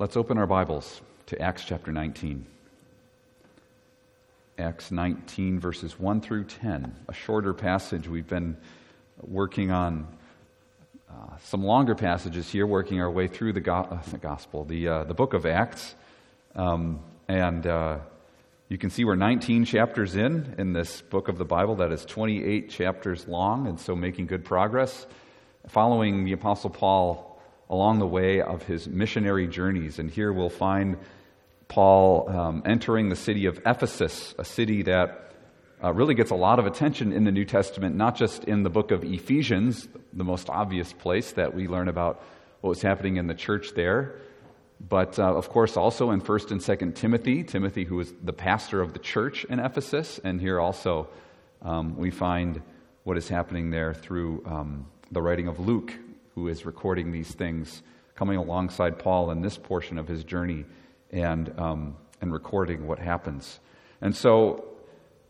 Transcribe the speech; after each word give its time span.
Let's 0.00 0.16
open 0.16 0.38
our 0.38 0.46
Bibles 0.46 1.00
to 1.26 1.42
Acts 1.42 1.64
chapter 1.64 1.90
19. 1.90 2.46
Acts 4.56 4.92
19, 4.92 5.58
verses 5.58 5.98
1 5.98 6.20
through 6.20 6.44
10, 6.44 6.94
a 7.08 7.12
shorter 7.12 7.52
passage. 7.52 8.06
We've 8.06 8.28
been 8.28 8.56
working 9.20 9.72
on 9.72 10.06
uh, 11.10 11.36
some 11.42 11.64
longer 11.64 11.96
passages 11.96 12.48
here, 12.48 12.64
working 12.64 13.00
our 13.00 13.10
way 13.10 13.26
through 13.26 13.54
the, 13.54 13.60
go- 13.60 13.88
uh, 13.90 14.00
the 14.12 14.18
gospel, 14.18 14.64
the, 14.64 14.86
uh, 14.86 15.02
the 15.02 15.14
book 15.14 15.34
of 15.34 15.44
Acts. 15.44 15.96
Um, 16.54 17.00
and 17.26 17.66
uh, 17.66 17.98
you 18.68 18.78
can 18.78 18.90
see 18.90 19.04
we're 19.04 19.16
19 19.16 19.64
chapters 19.64 20.14
in 20.14 20.54
in 20.58 20.74
this 20.74 21.00
book 21.02 21.26
of 21.26 21.38
the 21.38 21.44
Bible 21.44 21.74
that 21.74 21.90
is 21.90 22.04
28 22.04 22.70
chapters 22.70 23.26
long, 23.26 23.66
and 23.66 23.80
so 23.80 23.96
making 23.96 24.26
good 24.26 24.44
progress. 24.44 25.08
Following 25.66 26.24
the 26.24 26.34
Apostle 26.34 26.70
Paul 26.70 27.27
along 27.70 27.98
the 27.98 28.06
way 28.06 28.40
of 28.40 28.62
his 28.62 28.88
missionary 28.88 29.46
journeys. 29.46 29.98
And 29.98 30.10
here 30.10 30.32
we'll 30.32 30.50
find 30.50 30.96
Paul 31.68 32.28
um, 32.28 32.62
entering 32.64 33.08
the 33.08 33.16
city 33.16 33.46
of 33.46 33.60
Ephesus, 33.66 34.34
a 34.38 34.44
city 34.44 34.82
that 34.82 35.32
uh, 35.82 35.92
really 35.92 36.14
gets 36.14 36.30
a 36.30 36.34
lot 36.34 36.58
of 36.58 36.66
attention 36.66 37.12
in 37.12 37.24
the 37.24 37.30
New 37.30 37.44
Testament, 37.44 37.94
not 37.94 38.16
just 38.16 38.44
in 38.44 38.62
the 38.62 38.70
book 38.70 38.90
of 38.90 39.04
Ephesians, 39.04 39.86
the 40.12 40.24
most 40.24 40.48
obvious 40.48 40.92
place 40.92 41.32
that 41.32 41.54
we 41.54 41.68
learn 41.68 41.88
about 41.88 42.22
what 42.60 42.70
was 42.70 42.82
happening 42.82 43.16
in 43.16 43.26
the 43.26 43.34
church 43.34 43.74
there, 43.74 44.16
but 44.80 45.18
uh, 45.18 45.34
of 45.34 45.48
course 45.48 45.76
also 45.76 46.10
in 46.10 46.20
1st 46.20 46.50
and 46.52 46.60
2nd 46.60 46.94
Timothy, 46.94 47.44
Timothy, 47.44 47.84
who 47.84 47.96
was 47.96 48.12
the 48.22 48.32
pastor 48.32 48.80
of 48.80 48.92
the 48.92 48.98
church 48.98 49.44
in 49.44 49.58
Ephesus. 49.58 50.18
And 50.22 50.40
here 50.40 50.60
also 50.60 51.08
um, 51.62 51.96
we 51.96 52.10
find 52.10 52.62
what 53.04 53.16
is 53.16 53.28
happening 53.28 53.70
there 53.70 53.94
through 53.94 54.44
um, 54.46 54.86
the 55.10 55.22
writing 55.22 55.48
of 55.48 55.58
Luke, 55.58 55.94
who 56.38 56.46
is 56.46 56.64
recording 56.64 57.10
these 57.10 57.32
things, 57.32 57.82
coming 58.14 58.36
alongside 58.36 58.96
Paul 58.96 59.32
in 59.32 59.42
this 59.42 59.58
portion 59.58 59.98
of 59.98 60.06
his 60.06 60.22
journey 60.22 60.64
and, 61.10 61.52
um, 61.58 61.96
and 62.20 62.32
recording 62.32 62.86
what 62.86 63.00
happens. 63.00 63.58
And 64.00 64.14
so, 64.14 64.64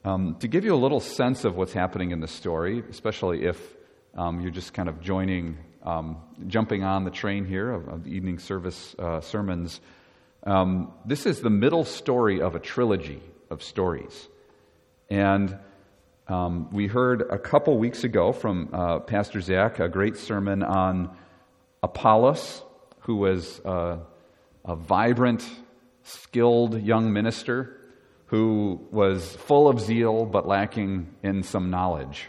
um, 0.05 0.36
to 0.41 0.48
give 0.48 0.66
you 0.66 0.74
a 0.74 0.77
little 0.77 1.00
sense 1.00 1.44
of 1.47 1.56
what's 1.56 1.72
happening 1.72 2.10
in 2.10 2.20
the 2.20 2.28
story, 2.28 2.84
especially 2.91 3.47
if 3.47 3.58
um, 4.14 4.41
you're 4.41 4.50
just 4.50 4.74
kind 4.74 4.88
of 4.88 5.00
joining, 5.00 5.56
um, 5.82 6.19
jumping 6.47 6.84
on 6.84 7.05
the 7.05 7.10
train 7.10 7.47
here 7.47 7.70
of, 7.70 7.88
of 7.88 8.04
the 8.04 8.10
evening 8.10 8.38
service 8.38 8.94
uh, 8.98 9.22
sermons, 9.22 9.80
um, 10.44 10.92
this 11.06 11.25
is 11.25 11.41
the 11.41 11.50
middle 11.50 11.84
story 11.84 12.42
of 12.42 12.54
a 12.54 12.58
trilogy 12.60 13.22
of 13.48 13.62
stories. 13.62 14.28
And 15.08 15.56
um, 16.28 16.70
we 16.72 16.86
heard 16.86 17.22
a 17.30 17.38
couple 17.38 17.78
weeks 17.78 18.04
ago 18.04 18.32
from 18.32 18.68
uh, 18.72 18.98
Pastor 19.00 19.40
Zach 19.40 19.80
a 19.80 19.88
great 19.88 20.16
sermon 20.18 20.62
on 20.62 21.16
Apollos, 21.82 22.62
who 23.00 23.16
was 23.16 23.60
uh, 23.64 23.98
a 24.64 24.76
vibrant, 24.76 25.48
skilled 26.02 26.82
young 26.82 27.12
minister 27.12 27.74
who 28.26 28.86
was 28.90 29.36
full 29.36 29.68
of 29.68 29.80
zeal 29.80 30.26
but 30.26 30.46
lacking 30.46 31.14
in 31.22 31.42
some 31.42 31.70
knowledge. 31.70 32.26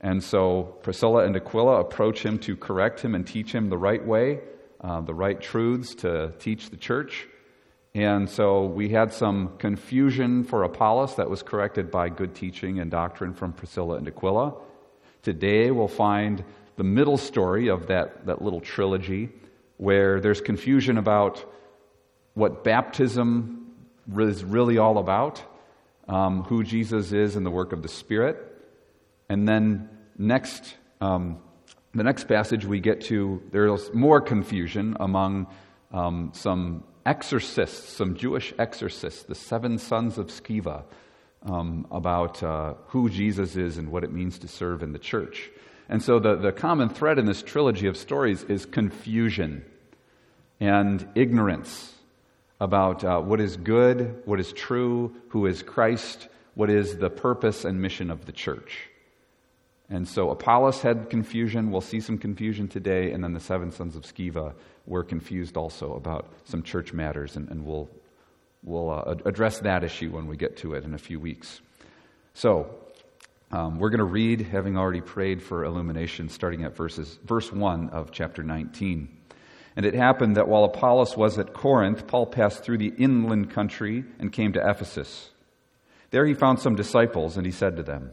And 0.00 0.22
so 0.22 0.76
Priscilla 0.82 1.24
and 1.24 1.34
Aquila 1.34 1.80
approach 1.80 2.24
him 2.24 2.38
to 2.40 2.56
correct 2.56 3.00
him 3.00 3.16
and 3.16 3.26
teach 3.26 3.52
him 3.52 3.68
the 3.68 3.78
right 3.78 4.04
way, 4.04 4.40
uh, 4.80 5.00
the 5.00 5.14
right 5.14 5.40
truths 5.40 5.96
to 5.96 6.32
teach 6.38 6.70
the 6.70 6.76
church. 6.76 7.26
And 7.94 8.28
so 8.28 8.64
we 8.64 8.88
had 8.88 9.12
some 9.12 9.56
confusion 9.58 10.42
for 10.42 10.64
Apollos 10.64 11.14
that 11.14 11.30
was 11.30 11.44
corrected 11.44 11.92
by 11.92 12.08
good 12.08 12.34
teaching 12.34 12.80
and 12.80 12.90
doctrine 12.90 13.34
from 13.34 13.52
Priscilla 13.52 13.96
and 13.96 14.08
Aquila. 14.08 14.54
Today 15.22 15.70
we'll 15.70 15.86
find 15.86 16.42
the 16.76 16.82
middle 16.82 17.16
story 17.16 17.68
of 17.68 17.86
that, 17.86 18.26
that 18.26 18.42
little 18.42 18.60
trilogy 18.60 19.30
where 19.76 20.20
there's 20.20 20.40
confusion 20.40 20.98
about 20.98 21.44
what 22.34 22.64
baptism 22.64 23.72
is 24.18 24.42
really 24.42 24.76
all 24.78 24.98
about, 24.98 25.40
um, 26.08 26.42
who 26.42 26.64
Jesus 26.64 27.12
is, 27.12 27.36
and 27.36 27.46
the 27.46 27.50
work 27.50 27.72
of 27.72 27.82
the 27.82 27.88
Spirit. 27.88 28.36
And 29.28 29.46
then 29.46 29.88
next, 30.18 30.74
um, 31.00 31.38
the 31.94 32.02
next 32.02 32.26
passage 32.26 32.64
we 32.64 32.80
get 32.80 33.02
to, 33.02 33.40
there's 33.52 33.94
more 33.94 34.20
confusion 34.20 34.96
among 34.98 35.46
um, 35.92 36.32
some 36.34 36.82
exorcists, 37.06 37.92
some 37.92 38.14
Jewish 38.16 38.52
exorcists, 38.58 39.22
the 39.22 39.34
seven 39.34 39.78
sons 39.78 40.18
of 40.18 40.28
Sceva, 40.28 40.84
um, 41.42 41.86
about 41.90 42.42
uh, 42.42 42.74
who 42.88 43.10
Jesus 43.10 43.56
is 43.56 43.76
and 43.78 43.90
what 43.90 44.04
it 44.04 44.12
means 44.12 44.38
to 44.38 44.48
serve 44.48 44.82
in 44.82 44.92
the 44.92 44.98
church. 44.98 45.50
And 45.88 46.02
so 46.02 46.18
the, 46.18 46.36
the 46.36 46.52
common 46.52 46.88
thread 46.88 47.18
in 47.18 47.26
this 47.26 47.42
trilogy 47.42 47.86
of 47.86 47.96
stories 47.96 48.42
is 48.44 48.64
confusion 48.64 49.64
and 50.60 51.06
ignorance 51.14 51.92
about 52.60 53.04
uh, 53.04 53.20
what 53.20 53.40
is 53.40 53.56
good, 53.56 54.22
what 54.24 54.40
is 54.40 54.52
true, 54.52 55.14
who 55.28 55.46
is 55.46 55.62
Christ, 55.62 56.28
what 56.54 56.70
is 56.70 56.96
the 56.96 57.10
purpose 57.10 57.64
and 57.64 57.82
mission 57.82 58.10
of 58.10 58.24
the 58.24 58.32
church. 58.32 58.88
And 59.90 60.08
so 60.08 60.30
Apollos 60.30 60.80
had 60.80 61.10
confusion. 61.10 61.70
We'll 61.70 61.80
see 61.80 62.00
some 62.00 62.18
confusion 62.18 62.68
today. 62.68 63.12
And 63.12 63.22
then 63.22 63.32
the 63.32 63.40
seven 63.40 63.70
sons 63.70 63.96
of 63.96 64.02
Sceva 64.02 64.54
were 64.86 65.04
confused 65.04 65.56
also 65.56 65.94
about 65.94 66.32
some 66.44 66.62
church 66.62 66.92
matters. 66.92 67.36
And, 67.36 67.48
and 67.50 67.64
we'll, 67.64 67.90
we'll 68.62 68.90
uh, 68.90 69.14
address 69.26 69.60
that 69.60 69.84
issue 69.84 70.10
when 70.10 70.26
we 70.26 70.36
get 70.36 70.56
to 70.58 70.74
it 70.74 70.84
in 70.84 70.94
a 70.94 70.98
few 70.98 71.20
weeks. 71.20 71.60
So 72.32 72.74
um, 73.50 73.78
we're 73.78 73.90
going 73.90 73.98
to 73.98 74.04
read, 74.04 74.40
having 74.40 74.76
already 74.76 75.02
prayed 75.02 75.42
for 75.42 75.64
illumination, 75.64 76.28
starting 76.28 76.64
at 76.64 76.74
verses, 76.74 77.18
verse 77.24 77.52
1 77.52 77.90
of 77.90 78.10
chapter 78.10 78.42
19. 78.42 79.08
And 79.76 79.84
it 79.84 79.94
happened 79.94 80.36
that 80.36 80.48
while 80.48 80.64
Apollos 80.64 81.16
was 81.16 81.38
at 81.38 81.52
Corinth, 81.52 82.06
Paul 82.06 82.26
passed 82.26 82.62
through 82.62 82.78
the 82.78 82.94
inland 82.96 83.50
country 83.50 84.04
and 84.18 84.32
came 84.32 84.52
to 84.54 84.68
Ephesus. 84.68 85.30
There 86.10 86.24
he 86.26 86.34
found 86.34 86.60
some 86.60 86.74
disciples, 86.74 87.36
and 87.36 87.44
he 87.44 87.52
said 87.52 87.76
to 87.76 87.82
them, 87.82 88.12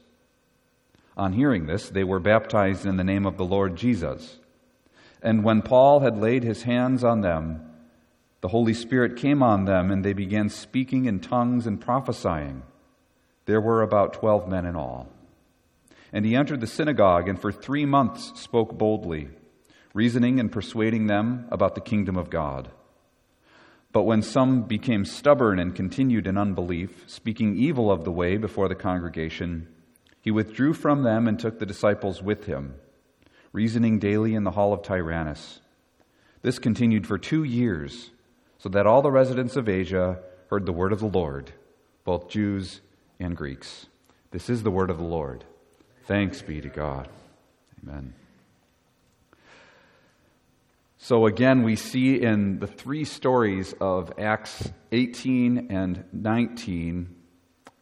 On 1.17 1.33
hearing 1.33 1.65
this, 1.65 1.89
they 1.89 2.03
were 2.03 2.19
baptized 2.19 2.85
in 2.85 2.97
the 2.97 3.03
name 3.03 3.25
of 3.25 3.37
the 3.37 3.45
Lord 3.45 3.75
Jesus. 3.75 4.39
And 5.21 5.43
when 5.43 5.61
Paul 5.61 5.99
had 5.99 6.17
laid 6.17 6.43
his 6.43 6.63
hands 6.63 7.03
on 7.03 7.21
them, 7.21 7.67
the 8.41 8.47
Holy 8.47 8.73
Spirit 8.73 9.17
came 9.17 9.43
on 9.43 9.65
them, 9.65 9.91
and 9.91 10.03
they 10.03 10.13
began 10.13 10.49
speaking 10.49 11.05
in 11.05 11.19
tongues 11.19 11.67
and 11.67 11.79
prophesying. 11.79 12.63
There 13.45 13.61
were 13.61 13.83
about 13.83 14.13
twelve 14.13 14.47
men 14.47 14.65
in 14.65 14.75
all. 14.75 15.09
And 16.11 16.25
he 16.25 16.35
entered 16.35 16.59
the 16.59 16.67
synagogue, 16.67 17.29
and 17.29 17.39
for 17.39 17.51
three 17.51 17.85
months 17.85 18.39
spoke 18.39 18.77
boldly, 18.77 19.29
reasoning 19.93 20.39
and 20.39 20.51
persuading 20.51 21.07
them 21.07 21.45
about 21.51 21.75
the 21.75 21.81
kingdom 21.81 22.17
of 22.17 22.29
God. 22.29 22.69
But 23.91 24.03
when 24.03 24.21
some 24.21 24.63
became 24.63 25.05
stubborn 25.05 25.59
and 25.59 25.75
continued 25.75 26.25
in 26.25 26.37
unbelief, 26.37 27.03
speaking 27.07 27.57
evil 27.57 27.91
of 27.91 28.05
the 28.05 28.11
way 28.11 28.37
before 28.37 28.69
the 28.69 28.75
congregation, 28.75 29.67
he 30.21 30.31
withdrew 30.31 30.73
from 30.73 31.03
them 31.03 31.27
and 31.27 31.39
took 31.39 31.59
the 31.59 31.65
disciples 31.65 32.21
with 32.21 32.45
him, 32.45 32.75
reasoning 33.51 33.99
daily 33.99 34.35
in 34.35 34.43
the 34.43 34.51
hall 34.51 34.71
of 34.71 34.83
Tyrannus. 34.83 35.59
This 36.43 36.59
continued 36.59 37.05
for 37.05 37.17
two 37.17 37.43
years, 37.43 38.11
so 38.57 38.69
that 38.69 38.87
all 38.87 39.01
the 39.01 39.11
residents 39.11 39.55
of 39.55 39.67
Asia 39.67 40.19
heard 40.49 40.65
the 40.65 40.73
word 40.73 40.93
of 40.93 40.99
the 40.99 41.07
Lord, 41.07 41.51
both 42.03 42.29
Jews 42.29 42.81
and 43.19 43.35
Greeks. 43.35 43.87
This 44.31 44.49
is 44.49 44.63
the 44.63 44.71
word 44.71 44.89
of 44.89 44.97
the 44.97 45.03
Lord. 45.03 45.43
Thanks 46.05 46.41
be 46.41 46.61
to 46.61 46.69
God. 46.69 47.09
Amen. 47.83 48.13
So 50.97 51.25
again, 51.25 51.63
we 51.63 51.75
see 51.75 52.21
in 52.21 52.59
the 52.59 52.67
three 52.67 53.05
stories 53.05 53.73
of 53.81 54.13
Acts 54.19 54.71
18 54.91 55.67
and 55.71 56.03
19 56.13 57.15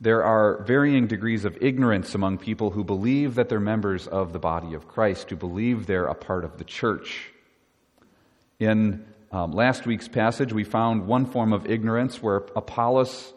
there 0.02 0.24
are 0.24 0.64
varying 0.64 1.08
degrees 1.08 1.44
of 1.44 1.58
ignorance 1.62 2.16
among 2.16 2.38
people 2.38 2.72
who 2.72 2.84
believe 2.84 3.36
that 3.36 3.50
they're 3.50 3.60
members 3.60 4.08
of 4.08 4.32
the 4.32 4.40
body 4.40 4.74
of 4.74 4.88
Christ, 4.88 5.30
who 5.30 5.36
believe 5.36 5.86
they're 5.86 6.06
a 6.06 6.16
part 6.16 6.46
of 6.46 6.58
the 6.58 6.64
church. 6.64 7.32
In 8.60 9.06
um, 9.32 9.52
last 9.52 9.86
week's 9.86 10.08
passage, 10.08 10.54
we 10.54 10.64
found 10.64 11.06
one 11.06 11.26
form 11.26 11.54
of 11.54 11.66
ignorance 11.66 12.22
where 12.22 12.38
Apollos 12.56 13.34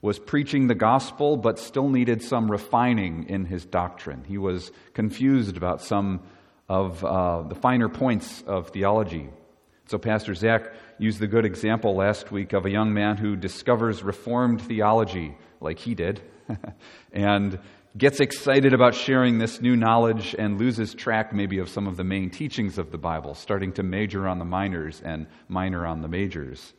was 0.00 0.18
preaching 0.18 0.66
the 0.68 0.74
gospel 0.74 1.36
but 1.36 1.58
still 1.58 1.88
needed 1.88 2.22
some 2.22 2.50
refining 2.50 3.28
in 3.28 3.44
his 3.44 3.64
doctrine. 3.64 4.24
He 4.26 4.38
was 4.38 4.70
confused 4.94 5.56
about 5.56 5.82
some 5.82 6.20
of 6.68 7.04
uh, 7.04 7.42
the 7.42 7.54
finer 7.54 7.88
points 7.88 8.42
of 8.46 8.68
theology. 8.70 9.28
So, 9.86 9.98
Pastor 9.98 10.34
Zach 10.34 10.72
used 10.98 11.20
the 11.20 11.26
good 11.28 11.44
example 11.44 11.94
last 11.94 12.32
week 12.32 12.52
of 12.52 12.66
a 12.66 12.70
young 12.70 12.92
man 12.92 13.16
who 13.16 13.36
discovers 13.36 14.02
Reformed 14.02 14.60
theology, 14.60 15.36
like 15.60 15.78
he 15.78 15.94
did, 15.94 16.20
and 17.12 17.58
gets 17.96 18.20
excited 18.20 18.74
about 18.74 18.94
sharing 18.94 19.38
this 19.38 19.60
new 19.60 19.74
knowledge 19.74 20.34
and 20.38 20.58
loses 20.58 20.94
track 20.94 21.32
maybe 21.32 21.58
of 21.58 21.68
some 21.68 21.86
of 21.86 21.96
the 21.96 22.04
main 22.04 22.30
teachings 22.30 22.78
of 22.78 22.90
the 22.90 22.98
Bible, 22.98 23.34
starting 23.34 23.72
to 23.72 23.82
major 23.82 24.28
on 24.28 24.38
the 24.38 24.44
minors 24.44 25.00
and 25.04 25.26
minor 25.48 25.86
on 25.86 26.02
the 26.02 26.08
majors. 26.08 26.74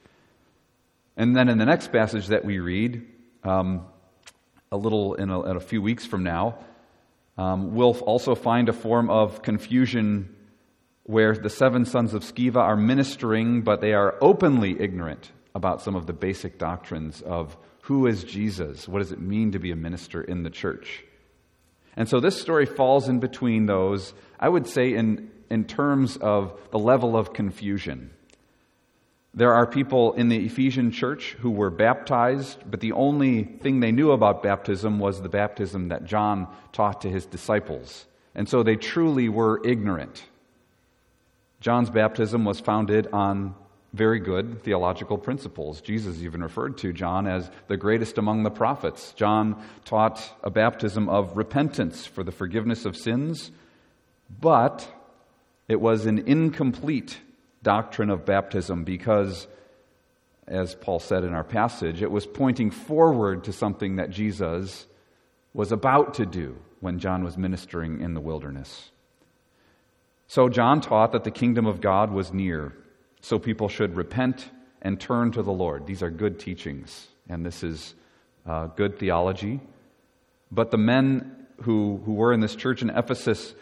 And 1.15 1.35
then 1.35 1.49
in 1.49 1.57
the 1.57 1.65
next 1.65 1.91
passage 1.91 2.27
that 2.27 2.45
we 2.45 2.59
read, 2.59 3.07
um, 3.43 3.85
a 4.71 4.77
little 4.77 5.15
in 5.15 5.29
a, 5.29 5.41
in 5.49 5.55
a, 5.55 5.59
few 5.59 5.81
weeks 5.81 6.05
from 6.05 6.23
now, 6.23 6.59
um, 7.37 7.73
we'll 7.73 7.97
also 7.99 8.35
find 8.35 8.69
a 8.69 8.73
form 8.73 9.09
of 9.09 9.41
confusion 9.41 10.35
where 11.03 11.33
the 11.33 11.49
seven 11.49 11.85
sons 11.85 12.13
of 12.13 12.21
Sceva 12.21 12.57
are 12.57 12.75
ministering, 12.75 13.61
but 13.61 13.81
they 13.81 13.93
are 13.93 14.15
openly 14.21 14.79
ignorant 14.79 15.31
about 15.55 15.81
some 15.81 15.95
of 15.95 16.05
the 16.05 16.13
basic 16.13 16.59
doctrines 16.59 17.21
of 17.21 17.57
who 17.87 18.05
is 18.05 18.25
Jesus? 18.25 18.85
What 18.85 18.99
does 18.99 19.13
it 19.13 19.21
mean 19.21 19.53
to 19.53 19.59
be 19.59 19.71
a 19.71 19.75
minister 19.77 20.21
in 20.21 20.43
the 20.43 20.49
church? 20.49 21.05
And 21.95 22.09
so 22.09 22.19
this 22.19 22.39
story 22.39 22.65
falls 22.65 23.07
in 23.07 23.21
between 23.21 23.65
those, 23.65 24.13
I 24.37 24.49
would 24.49 24.67
say, 24.67 24.93
in, 24.93 25.31
in 25.49 25.63
terms 25.63 26.17
of 26.17 26.59
the 26.71 26.79
level 26.79 27.15
of 27.15 27.31
confusion. 27.31 28.11
There 29.33 29.53
are 29.53 29.65
people 29.65 30.11
in 30.13 30.27
the 30.27 30.45
Ephesian 30.45 30.91
church 30.91 31.37
who 31.39 31.49
were 31.49 31.69
baptized, 31.69 32.57
but 32.69 32.81
the 32.81 32.91
only 32.91 33.43
thing 33.43 33.79
they 33.79 33.93
knew 33.93 34.11
about 34.11 34.43
baptism 34.43 34.99
was 34.99 35.21
the 35.21 35.29
baptism 35.29 35.87
that 35.87 36.03
John 36.03 36.49
taught 36.73 36.99
to 37.01 37.09
his 37.09 37.25
disciples. 37.25 38.05
And 38.35 38.49
so 38.49 38.63
they 38.63 38.75
truly 38.75 39.29
were 39.29 39.61
ignorant. 39.63 40.25
John's 41.61 41.89
baptism 41.89 42.43
was 42.43 42.59
founded 42.59 43.07
on 43.13 43.55
very 43.93 44.19
good 44.19 44.63
theological 44.63 45.17
principles. 45.17 45.81
Jesus 45.81 46.21
even 46.21 46.43
referred 46.43 46.77
to 46.79 46.93
John 46.93 47.27
as 47.27 47.49
the 47.67 47.77
greatest 47.77 48.17
among 48.17 48.43
the 48.43 48.51
prophets. 48.51 49.13
John 49.13 49.63
taught 49.85 50.33
a 50.43 50.49
baptism 50.49 51.09
of 51.09 51.37
repentance 51.37 52.05
for 52.05 52.23
the 52.23 52.31
forgiveness 52.31 52.85
of 52.85 52.97
sins, 52.97 53.51
but 54.29 54.87
it 55.67 55.79
was 55.79 56.05
an 56.05 56.19
incomplete 56.27 57.19
doctrine 57.63 58.09
of 58.09 58.25
baptism 58.25 58.83
because, 58.83 59.47
as 60.47 60.75
Paul 60.75 60.99
said 60.99 61.23
in 61.23 61.33
our 61.33 61.43
passage, 61.43 62.01
it 62.01 62.11
was 62.11 62.25
pointing 62.25 62.71
forward 62.71 63.45
to 63.45 63.53
something 63.53 63.95
that 63.95 64.09
Jesus 64.09 64.85
was 65.53 65.71
about 65.71 66.15
to 66.15 66.25
do 66.25 66.57
when 66.79 66.99
John 66.99 67.23
was 67.23 67.37
ministering 67.37 68.01
in 68.01 68.13
the 68.13 68.21
wilderness. 68.21 68.91
So, 70.27 70.49
John 70.49 70.81
taught 70.81 71.13
that 71.13 71.23
the 71.23 71.31
kingdom 71.31 71.65
of 71.65 71.81
God 71.81 72.11
was 72.11 72.33
near 72.33 72.73
so 73.27 73.37
people 73.37 73.67
should 73.67 73.97
repent 73.97 74.49
and 74.81 74.97
turn 75.01 75.33
to 75.33 75.43
the 75.43 75.51
Lord. 75.51 75.85
These 75.85 76.01
are 76.01 76.09
good 76.09 76.39
teachings, 76.39 77.07
and 77.27 77.45
this 77.45 77.61
is 77.61 77.93
uh, 78.45 78.67
good 78.67 78.97
theology. 78.99 79.59
But 80.49 80.71
the 80.71 80.77
men 80.77 81.45
who, 81.63 82.01
who 82.05 82.13
were 82.13 82.31
in 82.31 82.39
this 82.39 82.55
church 82.55 82.81
in 82.81 82.89
Ephesus 82.89 83.53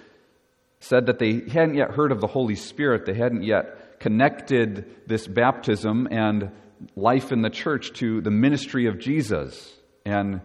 said 0.79 1.07
that 1.07 1.17
they 1.17 1.39
hadn't 1.50 1.73
yet 1.73 1.89
heard 1.89 2.12
of 2.12 2.21
the 2.21 2.27
Holy 2.27 2.56
Spirit. 2.56 3.07
They 3.07 3.15
hadn't 3.15 3.41
yet 3.41 4.00
connected 4.00 5.07
this 5.07 5.25
baptism 5.25 6.07
and 6.12 6.51
life 6.95 7.31
in 7.31 7.41
the 7.41 7.50
church 7.50 7.91
to 7.94 8.21
the 8.21 8.29
ministry 8.29 8.85
of 8.85 9.00
Jesus. 9.00 9.73
And 10.06 10.41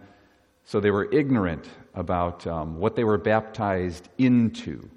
so 0.63 0.79
they 0.79 0.89
were 0.89 1.07
ignorant 1.13 1.69
about 1.93 2.47
um, 2.47 2.79
what 2.79 2.95
they 2.95 3.03
were 3.03 3.19
baptized 3.19 4.09
into. 4.17 4.89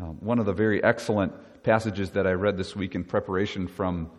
Um, 0.00 0.16
one 0.20 0.40
of 0.40 0.46
the 0.46 0.52
very 0.52 0.82
excellent 0.82 1.32
passages 1.62 2.10
that 2.10 2.26
I 2.26 2.32
read 2.32 2.56
this 2.56 2.74
week 2.74 2.94
in 2.94 3.04
preparation 3.04 3.68
from, 3.68 4.10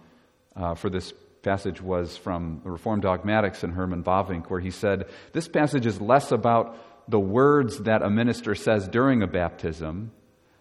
uh, 0.56 0.76
for 0.76 0.90
this 0.90 1.14
passage 1.42 1.82
was 1.82 2.18
from 2.18 2.62
the 2.64 2.72
Reformed 2.72 3.02
Dogmatics 3.02 3.64
and 3.64 3.74
Herman 3.74 4.04
Bavinck, 4.04 4.50
where 4.50 4.60
he 4.60 4.72
said, 4.72 5.08
This 5.34 5.48
passage 5.48 5.86
is 5.86 6.00
less 6.00 6.32
about 6.32 6.78
the 7.10 7.20
words 7.20 7.80
that 7.80 8.04
a 8.04 8.10
minister 8.10 8.56
says 8.56 8.88
during 8.88 9.24
a 9.24 9.28
baptism 9.28 10.12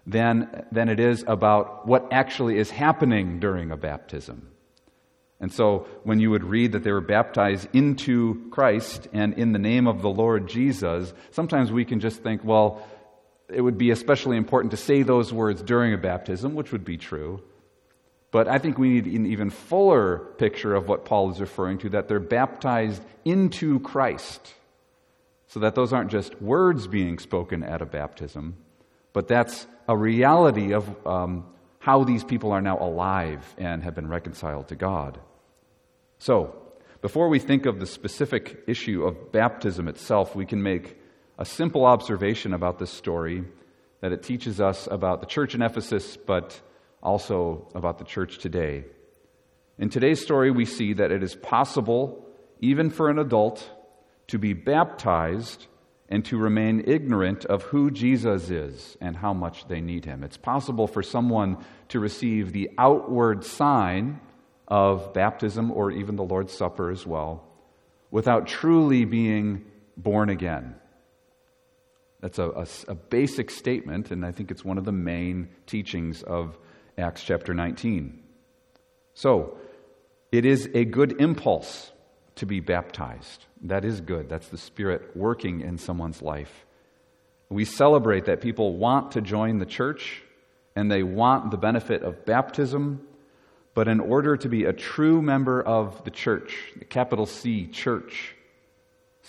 than, 0.07 0.67
than 0.73 0.89
it 0.89 0.99
is 0.99 1.25
about 1.27 1.87
what 1.87 2.09
actually 2.11 2.59
is 2.59 2.71
happening 2.71 3.41
during 3.41 3.71
a 3.71 3.77
baptism. 3.77 4.49
And 5.39 5.53
so, 5.53 5.87
when 6.03 6.21
you 6.21 6.31
would 6.31 6.45
read 6.45 6.73
that 6.73 6.85
they 6.85 6.93
were 6.93 7.01
baptized 7.01 7.69
into 7.73 8.51
Christ 8.51 9.09
and 9.15 9.35
in 9.35 9.53
the 9.53 9.59
name 9.59 9.87
of 9.87 10.03
the 10.03 10.11
Lord 10.11 10.49
Jesus, 10.49 11.15
sometimes 11.31 11.73
we 11.73 11.87
can 11.87 12.01
just 12.01 12.23
think, 12.23 12.45
well, 12.45 12.87
it 13.53 13.61
would 13.61 13.79
be 13.79 13.91
especially 13.91 14.37
important 14.37 14.71
to 14.73 14.77
say 14.77 15.03
those 15.03 15.33
words 15.33 15.63
during 15.63 15.93
a 15.93 15.99
baptism, 15.99 16.55
which 16.55 16.73
would 16.73 16.85
be 16.85 16.97
true. 16.97 17.43
But 18.31 18.47
I 18.47 18.59
think 18.59 18.79
we 18.79 18.91
need 18.91 19.07
an 19.07 19.27
even 19.27 19.51
fuller 19.51 20.19
picture 20.39 20.75
of 20.75 20.89
what 20.89 21.05
Paul 21.05 21.31
is 21.33 21.41
referring 21.41 21.79
to 21.79 21.91
that 21.91 22.09
they're 22.09 22.21
baptized 22.21 23.03
into 23.25 23.81
Christ. 23.81 24.55
So 25.49 25.61
that 25.61 25.75
those 25.75 25.93
aren't 25.93 26.13
just 26.13 26.41
words 26.41 26.87
being 26.87 27.19
spoken 27.19 27.65
at 27.65 27.83
a 27.83 27.87
baptism, 27.87 28.57
but 29.13 29.27
that's 29.27 29.67
a 29.89 29.97
reality 29.97 30.73
of 30.73 31.07
um, 31.07 31.45
how 31.81 32.05
these 32.05 32.23
people 32.23 32.53
are 32.53 32.61
now 32.61 32.79
alive 32.79 33.43
and 33.59 33.83
have 33.83 33.97
been 33.97 34.09
reconciled 34.09 34.69
to 34.69 34.77
God. 34.77 35.19
So, 36.21 36.55
before 37.01 37.29
we 37.29 37.39
think 37.41 37.67
of 37.67 37.81
the 37.81 37.87
specific 37.87 38.63
issue 38.69 39.05
of 39.05 39.33
baptism 39.33 39.89
itself, 39.89 40.37
we 40.37 40.45
can 40.45 40.63
make 40.63 41.00
a 41.41 41.45
simple 41.47 41.87
observation 41.87 42.53
about 42.53 42.79
this 42.79 42.91
story 42.91 43.43
that 44.03 44.13
it 44.13 44.23
teaches 44.23 44.61
us 44.61 44.87
about 44.91 45.21
the 45.21 45.27
church 45.27 45.55
in 45.55 45.63
Ephesus, 45.63 46.19
but 46.19 46.61
also 47.03 47.67
about 47.75 47.97
the 47.97 48.05
church 48.05 48.39
today. 48.39 48.85
In 49.79 49.89
today's 49.89 50.21
story, 50.21 50.51
we 50.51 50.67
see 50.67 50.93
that 50.93 51.11
it 51.11 51.23
is 51.23 51.35
possible, 51.35 52.27
even 52.61 52.91
for 52.91 53.09
an 53.09 53.19
adult, 53.19 53.67
to 54.27 54.39
be 54.39 54.53
baptized 54.53 55.67
and 56.11 56.23
to 56.27 56.37
remain 56.37 56.85
ignorant 56.87 57.47
of 57.47 57.63
who 57.63 57.91
Jesus 57.91 58.51
is 58.51 58.99
and 59.01 59.17
how 59.17 59.33
much 59.33 59.67
they 59.67 59.81
need 59.81 60.05
him. 60.05 60.23
It's 60.23 60.37
possible 60.37 60.87
for 60.87 61.03
someone 61.03 61.65
to 61.89 62.01
receive 62.01 62.53
the 62.53 62.69
outward 62.77 63.45
sign 63.45 64.21
of 64.69 65.15
baptism 65.15 65.71
or 65.71 65.91
even 65.91 66.17
the 66.17 66.23
Lord's 66.23 66.53
Supper 66.53 66.91
as 66.91 67.07
well 67.07 67.47
without 68.11 68.47
truly 68.47 69.07
being 69.07 69.65
born 69.97 70.29
again. 70.29 70.75
That's 72.21 72.39
a, 72.39 72.51
a, 72.51 72.67
a, 72.89 72.95
basic 72.95 73.51
statement, 73.51 74.11
and 74.11 74.27
I 74.27 74.33
think 74.33 74.51
it's 74.51 74.65
one 74.65 74.77
of 74.77 74.85
the 74.85 74.93
main 74.93 75.49
teachings 75.67 76.23
of 76.23 76.59
Acts 76.99 77.23
chapter 77.23 77.55
19. 77.55 78.23
So, 79.15 79.57
it 80.31 80.45
is 80.45 80.69
a 80.75 80.85
good 80.85 81.21
impulse 81.21 81.91
to 82.37 82.47
be 82.47 82.61
baptized. 82.61 83.47
That 83.63 83.85
is 83.85 84.01
good. 84.01 84.29
That's 84.29 84.49
the 84.49 84.59
Spirit 84.59 85.17
working 85.17 85.61
in 85.61 85.79
someone's 85.79 86.23
life. 86.23 86.67
We 87.49 87.65
celebrate 87.65 88.27
that 88.27 88.41
people 88.41 88.77
want 88.77 89.13
to 89.13 89.21
join 89.21 89.59
the 89.59 89.67
church 89.67 90.23
and 90.77 90.91
they 90.91 91.03
want 91.03 91.51
the 91.51 91.57
benefit 91.57 92.03
of 92.03 92.25
baptism, 92.25 93.07
but 93.75 93.89
in 93.89 93.99
order 93.99 94.37
to 94.37 94.49
be 94.49 94.65
a 94.65 94.73
true 94.73 95.21
member 95.21 95.61
of 95.61 96.05
the 96.05 96.11
church, 96.11 96.57
the 96.79 96.85
capital 96.85 97.27
C, 97.27 97.67
church, 97.67 98.37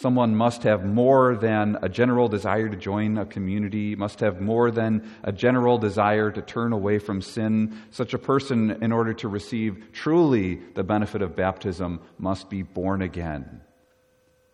Someone 0.02 0.36
must 0.36 0.64
have 0.64 0.84
more 0.84 1.36
than 1.36 1.78
a 1.84 1.88
general 1.88 2.28
desire 2.28 2.68
to 2.68 2.76
join 2.76 3.20
a 3.20 3.26
community, 3.28 3.96
must 3.96 4.20
have 4.22 4.42
more 4.42 4.72
than 4.72 5.08
a 5.24 5.32
general 5.32 5.78
desire 5.78 6.32
to 6.32 6.42
turn 6.42 6.74
away 6.74 6.98
from 6.98 7.22
sin. 7.22 7.78
Such 7.92 8.16
a 8.16 8.18
person, 8.18 8.82
in 8.82 8.92
order 8.92 9.14
to 9.14 9.28
receive 9.28 9.90
truly 9.94 10.56
the 10.74 10.84
benefit 10.84 11.22
of 11.22 11.36
baptism, 11.36 12.00
must 12.18 12.50
be 12.50 12.64
born 12.64 13.04
again 13.04 13.62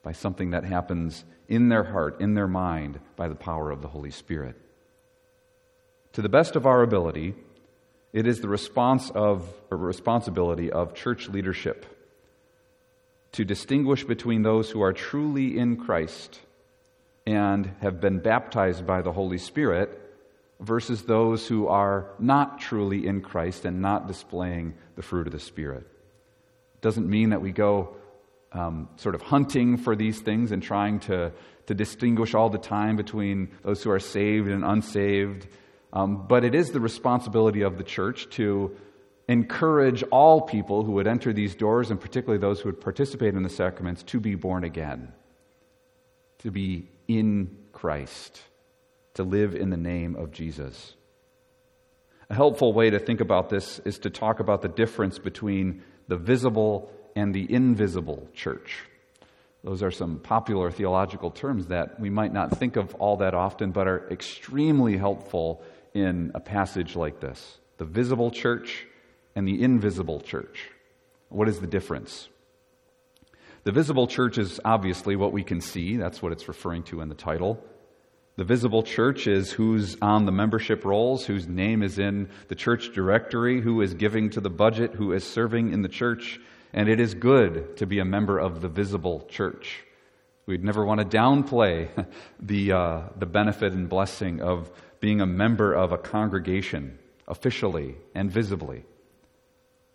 by 0.03 0.11
something 0.11 0.49
that 0.49 0.65
happens 0.65 1.23
in 1.47 1.69
their 1.69 1.85
heart, 1.85 2.19
in 2.19 2.33
their 2.33 2.49
mind, 2.49 2.99
by 3.15 3.29
the 3.29 3.35
power 3.35 3.71
of 3.71 3.81
the 3.81 3.87
Holy 3.87 4.11
Spirit. 4.11 4.57
To 6.11 6.21
the 6.21 6.27
best 6.27 6.57
of 6.57 6.65
our 6.65 6.83
ability, 6.83 7.35
it 8.11 8.27
is 8.27 8.41
the 8.41 8.49
response 8.49 9.11
of, 9.11 9.49
responsibility 9.69 10.69
of 10.73 10.93
church 10.93 11.29
leadership 11.29 11.85
to 13.38 13.46
distinguish 13.46 14.03
between 14.03 14.41
those 14.41 14.72
who 14.72 14.82
are 14.82 14.94
truly 14.94 15.60
in 15.60 15.77
Christ 15.77 16.39
and 17.24 17.72
have 17.82 18.01
been 18.01 18.17
baptized 18.17 18.88
by 18.88 19.03
the 19.03 19.12
Holy 19.12 19.38
Spirit 19.38 19.91
versus 20.60 21.03
those 21.03 21.48
who 21.48 21.67
are 21.67 22.10
not 22.17 22.60
truly 22.60 23.06
in 23.06 23.22
Christ 23.22 23.63
and 23.63 23.79
not 23.79 24.08
displaying 24.08 24.74
the 24.96 25.03
fruit 25.03 25.27
of 25.27 25.34
the 25.34 25.39
Spirit. 25.39 25.82
It 25.82 26.82
doesn't 26.82 27.08
mean 27.08 27.29
that 27.29 27.44
we 27.44 27.51
go 27.51 27.96
um, 28.53 28.89
sort 28.96 29.13
of 29.13 29.22
hunting 29.22 29.77
for 29.77 29.96
these 29.96 30.20
things 30.20 30.51
and 30.51 30.63
trying 30.63 31.00
to, 31.01 31.32
to 31.67 31.75
distinguish 31.75 32.34
all 32.34 32.50
the 32.50 32.58
time 32.58 32.96
between 32.96 33.50
those 33.62 33.84
who 33.84 33.91
are 33.91 34.00
saved 34.00 34.48
and 34.48 34.65
unsaved. 34.65 35.48
Um, 35.94 36.25
but 36.27 36.44
it 36.44 36.56
is 36.56 36.72
the 36.72 36.79
responsibility 36.79 37.62
of 37.62 37.77
the 37.77 37.84
church 37.84 38.32
to 38.32 38.75
encourage 39.27 40.03
all 40.03 40.41
people 40.41 40.84
who 40.84 40.93
would 40.93 41.07
enter 41.07 41.34
these 41.34 41.55
doors, 41.55 41.91
and 41.91 42.00
particularly 42.00 42.39
those 42.39 42.62
who 42.62 42.69
would 42.69 42.81
participate 42.81 43.36
in 43.36 43.43
the 43.43 43.50
sacraments, 43.50 44.03
to 44.03 44.19
be 44.19 44.36
born 44.36 44.63
again, 44.63 45.12
to 46.39 46.51
be 46.51 46.89
in 47.07 47.57
Christ, 47.74 48.41
to 49.15 49.24
live 49.24 49.55
in 49.55 49.69
the 49.69 49.77
name 49.77 50.15
of 50.15 50.31
Jesus. 50.31 50.93
A 52.29 52.36
helpful 52.36 52.74
way 52.74 52.89
to 52.89 53.00
think 53.00 53.22
about 53.22 53.50
this 53.50 53.79
is 53.79 54.00
to 54.00 54.10
talk 54.10 54.39
about 54.39 54.62
the 54.62 54.67
difference 54.67 55.19
between 55.19 55.84
the 56.07 56.17
visible 56.17 56.91
and 57.15 57.34
the 57.34 57.51
invisible 57.51 58.27
church. 58.34 58.84
Those 59.63 59.81
are 59.81 59.91
some 59.91 60.19
popular 60.19 60.72
theological 60.72 61.31
terms 61.31 61.67
that 61.67 62.00
we 62.00 62.10
might 62.10 62.31
not 62.31 62.57
think 62.57 62.75
of 62.75 62.93
all 62.96 63.17
that 63.17 63.34
often, 63.34 63.72
but 63.72 63.88
are 63.88 64.07
extremely 64.10 64.98
helpful 64.98 65.62
in 65.93 66.31
a 66.36 66.39
passage 66.39 66.96
like 66.96 67.19
this 67.19 67.57
the 67.77 67.86
visible 67.86 68.31
church 68.31 68.88
and 69.38 69.48
the 69.48 69.62
invisible 69.62 70.20
church. 70.20 70.72
What 71.29 71.48
is 71.48 71.60
the 71.60 71.67
difference? 71.67 72.27
The 73.65 73.72
visible 73.72 74.08
church 74.08 74.39
is 74.39 74.60
obviously 74.65 75.15
what 75.15 75.32
we 75.32 75.44
can 75.44 75.62
see. 75.62 75.96
That's 75.96 76.24
what 76.24 76.32
it's 76.32 76.48
referring 76.48 76.82
to 76.86 77.01
in 77.01 77.10
the 77.10 77.13
title. 77.13 77.63
The 78.38 78.44
visible 78.44 78.82
church 78.82 79.27
is 79.27 79.51
who's 79.51 79.96
on 80.01 80.25
the 80.25 80.32
membership 80.32 80.84
rolls, 80.84 81.27
whose 81.27 81.48
name 81.48 81.84
is 81.84 82.00
in 82.00 82.32
the 82.48 82.56
church 82.56 82.96
directory, 82.96 83.62
who 83.62 83.79
is 83.82 83.94
giving 83.94 84.32
to 84.32 84.41
the 84.41 84.50
budget, 84.50 84.96
who 84.96 85.12
is 85.12 85.24
serving 85.24 85.72
in 85.72 85.84
the 85.84 85.88
church. 85.88 86.39
And 86.74 86.89
it 86.89 87.00
is 87.00 87.13
good 87.13 87.77
to 87.77 87.86
be 87.86 88.00
a 88.00 88.06
member 88.06 88.39
of 88.39 88.62
the 88.62 88.70
visible 88.70 89.27
church. 89.29 89.84
We'd 90.48 90.63
never 90.63 90.84
want 90.84 91.00
to 91.00 91.17
downplay 91.17 92.08
the, 92.39 92.72
uh, 92.72 93.01
the 93.15 93.27
benefit 93.27 93.74
and 93.74 93.88
blessing 93.88 94.41
of 94.41 94.72
being 95.00 95.22
a 95.22 95.27
member 95.27 95.74
of 95.74 95.91
a 95.91 95.98
congregation, 96.00 96.98
officially 97.27 97.98
and 98.15 98.32
visibly. 98.32 98.84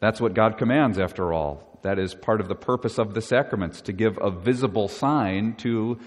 That's 0.03 0.21
what 0.21 0.35
God 0.35 0.59
commands, 0.59 0.99
after 0.99 1.33
all. 1.33 1.79
That 1.83 2.01
is 2.01 2.13
part 2.13 2.41
of 2.41 2.49
the 2.49 2.57
purpose 2.57 2.99
of 2.99 3.15
the 3.15 3.23
sacraments, 3.23 3.83
to 3.83 3.93
give 3.93 4.19
a 4.21 4.33
visible 4.33 4.89
sign 4.89 5.55
to 5.59 6.01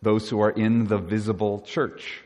those 0.00 0.30
who 0.30 0.40
are 0.40 0.52
in 0.52 0.86
the 0.86 0.98
visible 0.98 1.60
church. 1.62 2.22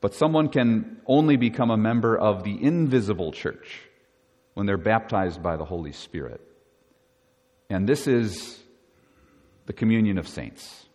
But 0.00 0.14
someone 0.14 0.48
can 0.48 1.02
only 1.06 1.36
become 1.36 1.70
a 1.70 1.76
member 1.76 2.16
of 2.16 2.44
the 2.44 2.64
invisible 2.64 3.30
church 3.30 3.82
when 4.54 4.64
they're 4.64 4.78
baptized 4.78 5.42
by 5.42 5.58
the 5.58 5.66
Holy 5.66 5.92
Spirit. 5.92 6.40
And 7.68 7.86
this 7.86 8.06
is 8.06 8.58
the 9.66 9.74
communion 9.74 10.16
of 10.16 10.26
saints. 10.26 10.86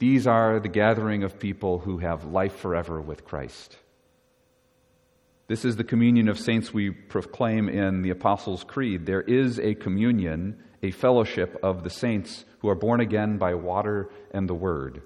These 0.00 0.26
are 0.26 0.58
the 0.58 0.68
gathering 0.68 1.22
of 1.22 1.38
people 1.38 1.78
who 1.78 1.98
have 1.98 2.24
life 2.24 2.56
forever 2.56 3.00
with 3.00 3.24
Christ. 3.24 3.76
This 5.48 5.64
is 5.64 5.76
the 5.76 5.84
communion 5.84 6.28
of 6.28 6.40
saints 6.40 6.74
we 6.74 6.90
proclaim 6.90 7.68
in 7.68 8.02
the 8.02 8.10
Apostles' 8.10 8.64
Creed. 8.64 9.06
There 9.06 9.22
is 9.22 9.60
a 9.60 9.76
communion, 9.76 10.60
a 10.82 10.90
fellowship 10.90 11.56
of 11.62 11.84
the 11.84 11.90
saints 11.90 12.44
who 12.58 12.68
are 12.68 12.74
born 12.74 13.00
again 13.00 13.38
by 13.38 13.54
water 13.54 14.10
and 14.32 14.48
the 14.48 14.54
Word. 14.54 15.02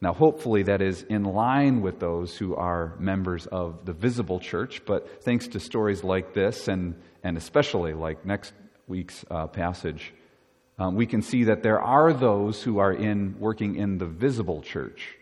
Now, 0.00 0.12
hopefully, 0.12 0.64
that 0.64 0.82
is 0.82 1.04
in 1.04 1.22
line 1.22 1.82
with 1.82 2.00
those 2.00 2.36
who 2.36 2.56
are 2.56 2.96
members 2.98 3.46
of 3.46 3.84
the 3.84 3.92
visible 3.92 4.40
church, 4.40 4.82
but 4.84 5.22
thanks 5.22 5.46
to 5.48 5.60
stories 5.60 6.02
like 6.02 6.34
this, 6.34 6.66
and, 6.66 7.00
and 7.22 7.36
especially 7.36 7.94
like 7.94 8.26
next 8.26 8.54
week's 8.88 9.24
uh, 9.30 9.46
passage, 9.46 10.12
um, 10.78 10.96
we 10.96 11.06
can 11.06 11.22
see 11.22 11.44
that 11.44 11.62
there 11.62 11.80
are 11.80 12.12
those 12.12 12.60
who 12.60 12.78
are 12.78 12.92
in 12.92 13.38
working 13.38 13.76
in 13.76 13.98
the 13.98 14.06
visible 14.06 14.62
church 14.62 15.16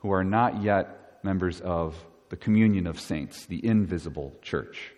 who 0.00 0.10
are 0.10 0.24
not 0.24 0.62
yet 0.62 1.20
members 1.22 1.60
of 1.60 1.94
the 2.30 2.36
communion 2.36 2.86
of 2.86 2.98
saints, 2.98 3.46
the 3.46 3.64
invisible 3.64 4.34
church. 4.40 4.92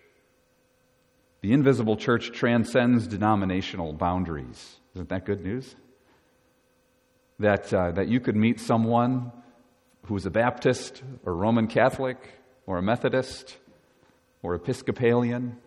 The 1.41 1.51
invisible 1.51 1.97
church 1.97 2.31
transcends 2.31 3.07
denominational 3.07 3.91
boundaries. 3.91 4.77
Isn't 4.95 5.09
that 5.09 5.25
good 5.25 5.43
news? 5.43 5.75
That, 7.39 7.73
uh, 7.73 7.91
that 7.91 8.07
you 8.07 8.19
could 8.19 8.35
meet 8.35 8.59
someone 8.59 9.31
who's 10.05 10.25
a 10.25 10.31
Baptist 10.31 11.01
or 11.25 11.35
Roman 11.35 11.67
Catholic 11.67 12.17
or 12.65 12.77
a 12.77 12.81
Methodist 12.81 13.57
or 14.41 14.55
Episcopalian 14.55 15.57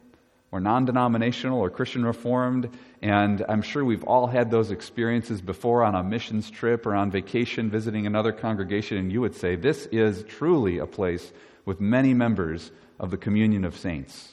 or 0.52 0.61
non 0.61 0.85
denominational 0.85 1.61
or 1.61 1.68
Christian 1.68 2.04
Reformed. 2.06 2.70
And 3.02 3.44
I'm 3.49 3.62
sure 3.62 3.85
we've 3.85 4.04
all 4.04 4.28
had 4.28 4.50
those 4.50 4.70
experiences 4.70 5.40
before 5.40 5.82
on 5.82 5.94
a 5.94 6.02
missions 6.02 6.50
trip 6.50 6.87
or 6.87 6.94
on 6.94 7.11
vacation 7.11 7.70
visiting 7.70 8.06
another 8.06 8.32
congregation, 8.32 8.96
and 8.99 9.12
you 9.12 9.20
would 9.20 9.35
say, 9.35 9.56
This 9.56 9.87
is 9.87 10.23
truly 10.25 10.78
a 10.78 10.87
place 10.87 11.32
with 11.66 11.80
many 11.80 12.14
members 12.14 12.70
of 12.99 13.11
the 13.11 13.18
communion 13.18 13.66
of 13.66 13.76
saints. 13.76 14.32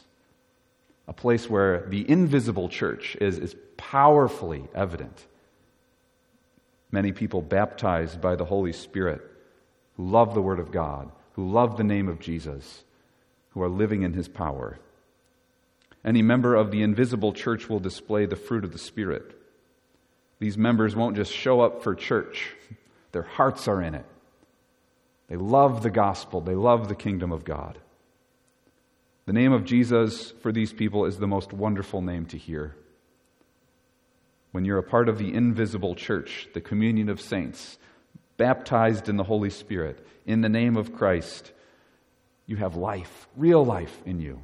A 1.08 1.13
place 1.13 1.50
where 1.50 1.86
the 1.90 2.10
invisible 2.10 2.70
church 2.70 3.18
is, 3.20 3.38
is 3.38 3.56
powerfully 3.75 4.63
evident. 4.74 5.25
Many 6.92 7.12
people 7.12 7.42
baptized 7.42 8.22
by 8.22 8.36
the 8.36 8.46
Holy 8.46 8.72
Spirit 8.72 9.22
who 9.98 10.10
love 10.10 10.34
the 10.34 10.42
Word 10.42 10.60
of 10.60 10.72
God, 10.72 11.12
who 11.34 11.52
love 11.52 11.75
the 11.75 11.84
name 11.84 12.08
of 12.08 12.20
Jesus, 12.20 12.84
who 13.50 13.62
are 13.62 13.70
living 13.70 14.04
in 14.04 14.13
His 14.13 14.28
power. 14.28 14.80
Any 16.06 16.22
member 16.22 16.56
of 16.56 16.72
the 16.72 16.82
invisible 16.82 17.34
church 17.34 17.68
will 17.68 17.80
display 17.80 18.25
the 18.25 18.36
fruit 18.36 18.63
of 18.63 18.72
the 18.72 18.78
Spirit. 18.78 19.40
These 20.40 20.58
members 20.58 20.96
won't 20.96 21.16
just 21.16 21.32
show 21.32 21.62
up 21.62 21.84
for 21.84 21.96
church, 21.96 22.56
their 23.12 23.24
hearts 23.24 23.68
are 23.68 23.82
in 23.82 23.96
it. 23.96 24.06
They 25.34 25.38
love 25.38 25.82
the 25.82 25.90
gospel, 25.90 26.42
they 26.42 26.54
love 26.54 26.90
the 26.90 26.96
kingdom 26.96 27.32
of 27.32 27.44
God. 27.44 27.80
The 29.25 29.34
name 29.34 29.52
of 29.52 29.66
Jesus 29.66 30.30
for 30.30 30.52
these 30.52 30.72
people 30.72 31.06
is 31.06 31.18
the 31.18 31.25
most 31.25 31.52
wonderful 31.52 32.04
name 32.04 32.28
to 32.28 32.38
hear. 32.38 32.75
When 34.52 34.63
you're 34.63 34.78
a 34.78 34.84
part 34.84 35.10
of 35.10 35.18
the 35.18 35.34
invisible 35.34 35.96
church, 35.96 36.50
the 36.54 36.62
communion 36.62 37.10
of 37.10 37.20
saints, 37.20 37.80
baptized 38.38 39.10
in 39.10 39.18
the 39.18 39.24
Holy 39.24 39.50
Spirit, 39.50 40.06
in 40.28 40.42
the 40.42 40.50
name 40.50 40.78
of 40.78 40.94
Christ, 40.94 41.52
you 42.46 42.58
have 42.58 42.75
life, 42.75 43.28
real 43.36 43.66
life 43.66 44.04
in 44.06 44.20
you. 44.20 44.40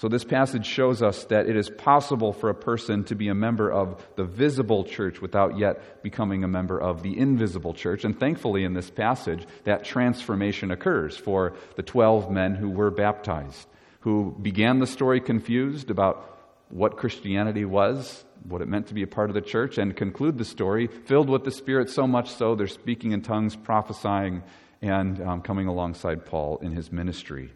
So, 0.00 0.08
this 0.08 0.24
passage 0.24 0.64
shows 0.64 1.02
us 1.02 1.24
that 1.24 1.46
it 1.46 1.56
is 1.56 1.68
possible 1.68 2.32
for 2.32 2.48
a 2.48 2.54
person 2.54 3.04
to 3.04 3.14
be 3.14 3.28
a 3.28 3.34
member 3.34 3.70
of 3.70 4.02
the 4.16 4.24
visible 4.24 4.82
church 4.82 5.20
without 5.20 5.58
yet 5.58 6.02
becoming 6.02 6.42
a 6.42 6.48
member 6.48 6.80
of 6.80 7.02
the 7.02 7.18
invisible 7.18 7.74
church. 7.74 8.02
And 8.02 8.18
thankfully, 8.18 8.64
in 8.64 8.72
this 8.72 8.88
passage, 8.88 9.46
that 9.64 9.84
transformation 9.84 10.70
occurs 10.70 11.18
for 11.18 11.52
the 11.76 11.82
12 11.82 12.30
men 12.30 12.54
who 12.54 12.70
were 12.70 12.90
baptized, 12.90 13.68
who 14.00 14.34
began 14.40 14.78
the 14.78 14.86
story 14.86 15.20
confused 15.20 15.90
about 15.90 16.40
what 16.70 16.96
Christianity 16.96 17.66
was, 17.66 18.24
what 18.48 18.62
it 18.62 18.68
meant 18.68 18.86
to 18.86 18.94
be 18.94 19.02
a 19.02 19.06
part 19.06 19.28
of 19.28 19.34
the 19.34 19.42
church, 19.42 19.76
and 19.76 19.94
conclude 19.94 20.38
the 20.38 20.46
story 20.46 20.86
filled 20.86 21.28
with 21.28 21.44
the 21.44 21.50
Spirit 21.50 21.90
so 21.90 22.06
much 22.06 22.30
so 22.30 22.54
they're 22.54 22.68
speaking 22.68 23.12
in 23.12 23.20
tongues, 23.20 23.54
prophesying, 23.54 24.44
and 24.80 25.20
um, 25.20 25.42
coming 25.42 25.66
alongside 25.66 26.24
Paul 26.24 26.56
in 26.62 26.72
his 26.72 26.90
ministry. 26.90 27.52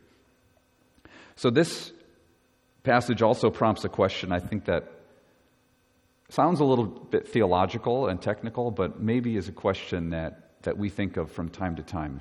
So, 1.37 1.49
this 1.49 1.91
passage 2.85 3.23
also 3.23 3.51
prompts 3.51 3.85
a 3.85 3.89
question 3.89 4.31
I 4.31 4.39
think 4.39 4.67
that 4.67 4.93
sounds 6.29 6.61
a 6.61 6.65
little 6.65 6.87
bit 6.87 7.29
theological 7.29 8.09
and 8.09 8.21
technical, 8.21 8.71
but 8.71 9.01
maybe 9.01 9.37
is 9.37 9.49
a 9.49 9.53
question 9.53 10.11
that, 10.11 10.63
that 10.63 10.79
we 10.79 10.89
think 10.89 11.17
of 11.17 11.33
from 11.33 11.49
time 11.49 11.77
to 11.77 11.83
time. 11.83 12.21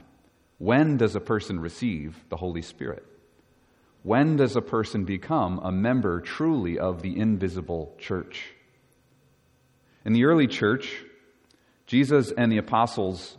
When 0.58 0.98
does 0.98 1.16
a 1.16 1.20
person 1.20 1.60
receive 1.60 2.18
the 2.30 2.38
Holy 2.38 2.62
Spirit? 2.62 3.06
When 4.04 4.38
does 4.38 4.56
a 4.56 4.62
person 4.62 5.06
become 5.06 5.60
a 5.60 5.72
member 5.72 6.20
truly 6.22 6.80
of 6.80 7.02
the 7.02 7.18
invisible 7.18 7.96
church? 7.98 8.52
In 10.06 10.14
the 10.14 10.26
early 10.26 10.48
church, 10.48 11.04
Jesus 11.86 12.32
and 12.32 12.52
the 12.52 12.58
apostles 12.58 13.38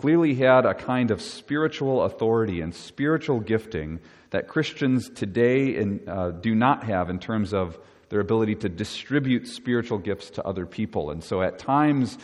clearly 0.00 0.34
had 0.34 0.64
a 0.64 0.74
kind 0.74 1.10
of 1.10 1.20
spiritual 1.20 2.02
authority 2.02 2.60
and 2.60 2.74
spiritual 2.74 3.40
gifting 3.40 4.00
that 4.30 4.46
Christians 4.46 5.10
today 5.10 5.76
in, 5.76 6.00
uh, 6.06 6.30
do 6.30 6.54
not 6.54 6.84
have 6.84 7.10
in 7.10 7.18
terms 7.18 7.52
of 7.52 7.78
their 8.08 8.20
ability 8.20 8.54
to 8.54 8.68
distribute 8.68 9.48
spiritual 9.48 9.98
gifts 9.98 10.30
to 10.30 10.44
other 10.44 10.66
people. 10.66 11.10
And 11.10 11.22
so 11.22 11.42
at 11.42 11.58
times 11.58 12.16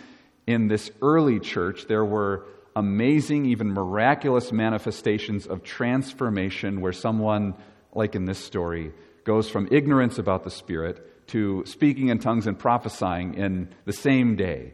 in 0.46 0.68
this 0.68 0.90
early 1.02 1.40
church, 1.40 1.86
there 1.88 2.04
were 2.04 2.46
amazing, 2.76 3.46
even 3.46 3.72
miraculous 3.72 4.52
manifestations 4.52 5.46
of 5.46 5.62
transformation 5.62 6.80
where 6.80 6.92
someone, 6.92 7.54
like 7.92 8.14
in 8.14 8.24
this 8.24 8.38
story, 8.38 8.92
goes 9.24 9.48
from 9.48 9.68
ignorance 9.70 10.18
about 10.18 10.44
the 10.44 10.50
Spirit 10.50 11.26
to 11.28 11.64
speaking 11.66 12.08
in 12.08 12.18
tongues 12.18 12.46
and 12.46 12.58
prophesying 12.58 13.34
in 13.34 13.68
the 13.84 13.92
same 13.92 14.36
day. 14.36 14.72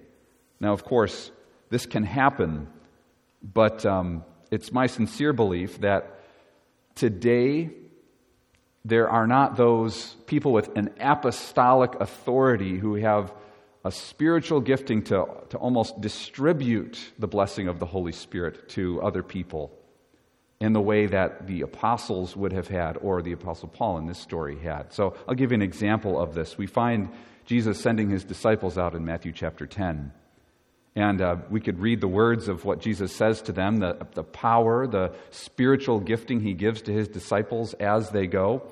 Now, 0.58 0.72
of 0.72 0.84
course, 0.84 1.30
this 1.70 1.86
can 1.86 2.04
happen, 2.04 2.68
but 3.42 3.84
um, 3.86 4.24
it's 4.50 4.72
my 4.72 4.86
sincere 4.86 5.32
belief 5.32 5.80
that 5.80 6.20
Today, 7.00 7.70
there 8.84 9.08
are 9.08 9.26
not 9.26 9.56
those 9.56 10.16
people 10.26 10.52
with 10.52 10.76
an 10.76 10.90
apostolic 11.00 11.94
authority 11.98 12.76
who 12.76 12.96
have 12.96 13.32
a 13.86 13.90
spiritual 13.90 14.60
gifting 14.60 15.02
to, 15.04 15.26
to 15.48 15.56
almost 15.56 15.98
distribute 16.00 17.12
the 17.18 17.26
blessing 17.26 17.68
of 17.68 17.78
the 17.78 17.86
Holy 17.86 18.12
Spirit 18.12 18.68
to 18.70 19.00
other 19.00 19.22
people 19.22 19.72
in 20.60 20.74
the 20.74 20.80
way 20.80 21.06
that 21.06 21.46
the 21.46 21.62
apostles 21.62 22.36
would 22.36 22.52
have 22.52 22.68
had, 22.68 22.98
or 22.98 23.22
the 23.22 23.32
apostle 23.32 23.68
Paul 23.68 23.96
in 23.96 24.06
this 24.06 24.18
story 24.18 24.58
had. 24.58 24.92
So 24.92 25.16
I'll 25.26 25.34
give 25.34 25.52
you 25.52 25.54
an 25.54 25.62
example 25.62 26.20
of 26.20 26.34
this. 26.34 26.58
We 26.58 26.66
find 26.66 27.08
Jesus 27.46 27.80
sending 27.80 28.10
his 28.10 28.24
disciples 28.24 28.76
out 28.76 28.94
in 28.94 29.06
Matthew 29.06 29.32
chapter 29.32 29.66
10. 29.66 30.12
And 30.96 31.22
uh, 31.22 31.36
we 31.48 31.60
could 31.60 31.78
read 31.78 32.00
the 32.00 32.08
words 32.08 32.48
of 32.48 32.64
what 32.64 32.80
Jesus 32.80 33.14
says 33.14 33.42
to 33.42 33.52
them, 33.52 33.78
the, 33.78 34.06
the 34.14 34.24
power, 34.24 34.86
the 34.86 35.12
spiritual 35.30 36.00
gifting 36.00 36.40
he 36.40 36.52
gives 36.52 36.82
to 36.82 36.92
his 36.92 37.06
disciples 37.06 37.74
as 37.74 38.10
they 38.10 38.26
go. 38.26 38.62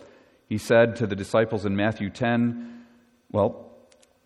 He 0.49 0.59
said 0.59 0.97
to 0.97 1.07
the 1.07 1.15
disciples 1.15 1.65
in 1.65 1.77
Matthew 1.77 2.11
10, 2.11 2.85
well, 3.31 3.71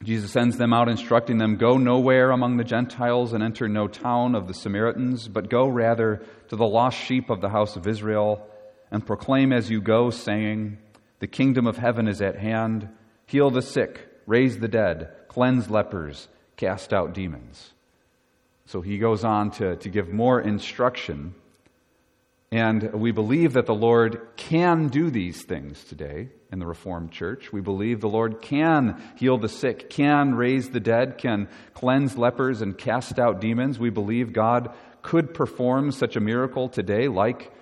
Jesus 0.02 0.32
sends 0.32 0.56
them 0.56 0.72
out, 0.72 0.88
instructing 0.88 1.38
them, 1.38 1.56
Go 1.56 1.76
nowhere 1.76 2.30
among 2.30 2.56
the 2.56 2.64
Gentiles 2.64 3.32
and 3.32 3.42
enter 3.42 3.68
no 3.68 3.88
town 3.88 4.34
of 4.34 4.49
the 4.49 4.54
Samaritans, 4.54 5.28
but 5.28 5.50
go 5.50 5.66
rather 5.66 6.22
to 6.49 6.56
the 6.56 6.66
lost 6.66 6.99
sheep 6.99 7.30
of 7.30 7.40
the 7.40 7.49
house 7.49 7.76
of 7.76 7.87
Israel, 7.87 8.46
and 8.90 9.06
proclaim 9.06 9.52
as 9.52 9.70
you 9.70 9.80
go, 9.80 10.11
saying, 10.11 10.78
The 11.20 11.26
kingdom 11.26 11.66
of 11.66 11.76
heaven 11.76 12.08
is 12.08 12.20
at 12.20 12.38
hand. 12.38 12.88
Heal 13.26 13.50
the 13.50 13.62
sick, 13.62 14.08
raise 14.26 14.58
the 14.58 14.68
dead, 14.68 15.11
cleanse 15.28 15.70
lepers, 15.70 16.28
cast 16.56 16.92
out 16.92 17.14
demons. 17.14 17.72
So 18.66 18.81
he 18.81 18.99
goes 18.99 19.25
on 19.25 19.50
to, 19.52 19.76
to 19.76 19.88
give 19.88 20.09
more 20.09 20.40
instruction. 20.40 21.35
And 22.50 22.92
we 22.92 23.12
believe 23.12 23.54
that 23.54 23.66
the 23.66 23.75
Lord 23.75 24.21
can 24.37 24.88
do 24.88 25.11
these 25.11 25.42
things 25.45 25.83
today 25.85 26.28
in 26.52 26.59
the 26.59 26.66
Reformed 26.66 27.11
Church. 27.11 27.50
We 27.50 27.62
believe 27.62 28.00
the 28.00 28.09
Lord 28.09 28.42
can 28.42 29.02
heal 29.16 29.38
the 29.38 29.49
sick, 29.49 29.88
can 29.88 30.35
raise 30.35 30.69
the 30.69 30.81
dead, 30.81 31.16
can 31.16 31.49
cleanse 31.73 32.19
lepers, 32.19 32.61
and 32.61 32.76
cast 32.76 33.19
out 33.19 33.40
demons. 33.40 33.78
We 33.78 33.88
believe 33.88 34.35
God 34.35 34.73
could 35.00 35.33
perform 35.33 35.92
such 35.92 36.14
a 36.14 36.21
miracle 36.21 36.69
today, 36.69 37.09
like 37.09 37.52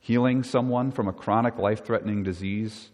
healing 0.00 0.42
someone 0.42 0.92
from 0.92 1.08
a 1.08 1.12
chronic 1.12 1.56
life 1.58 1.84
threatening 1.84 2.22
disease. 2.22 2.90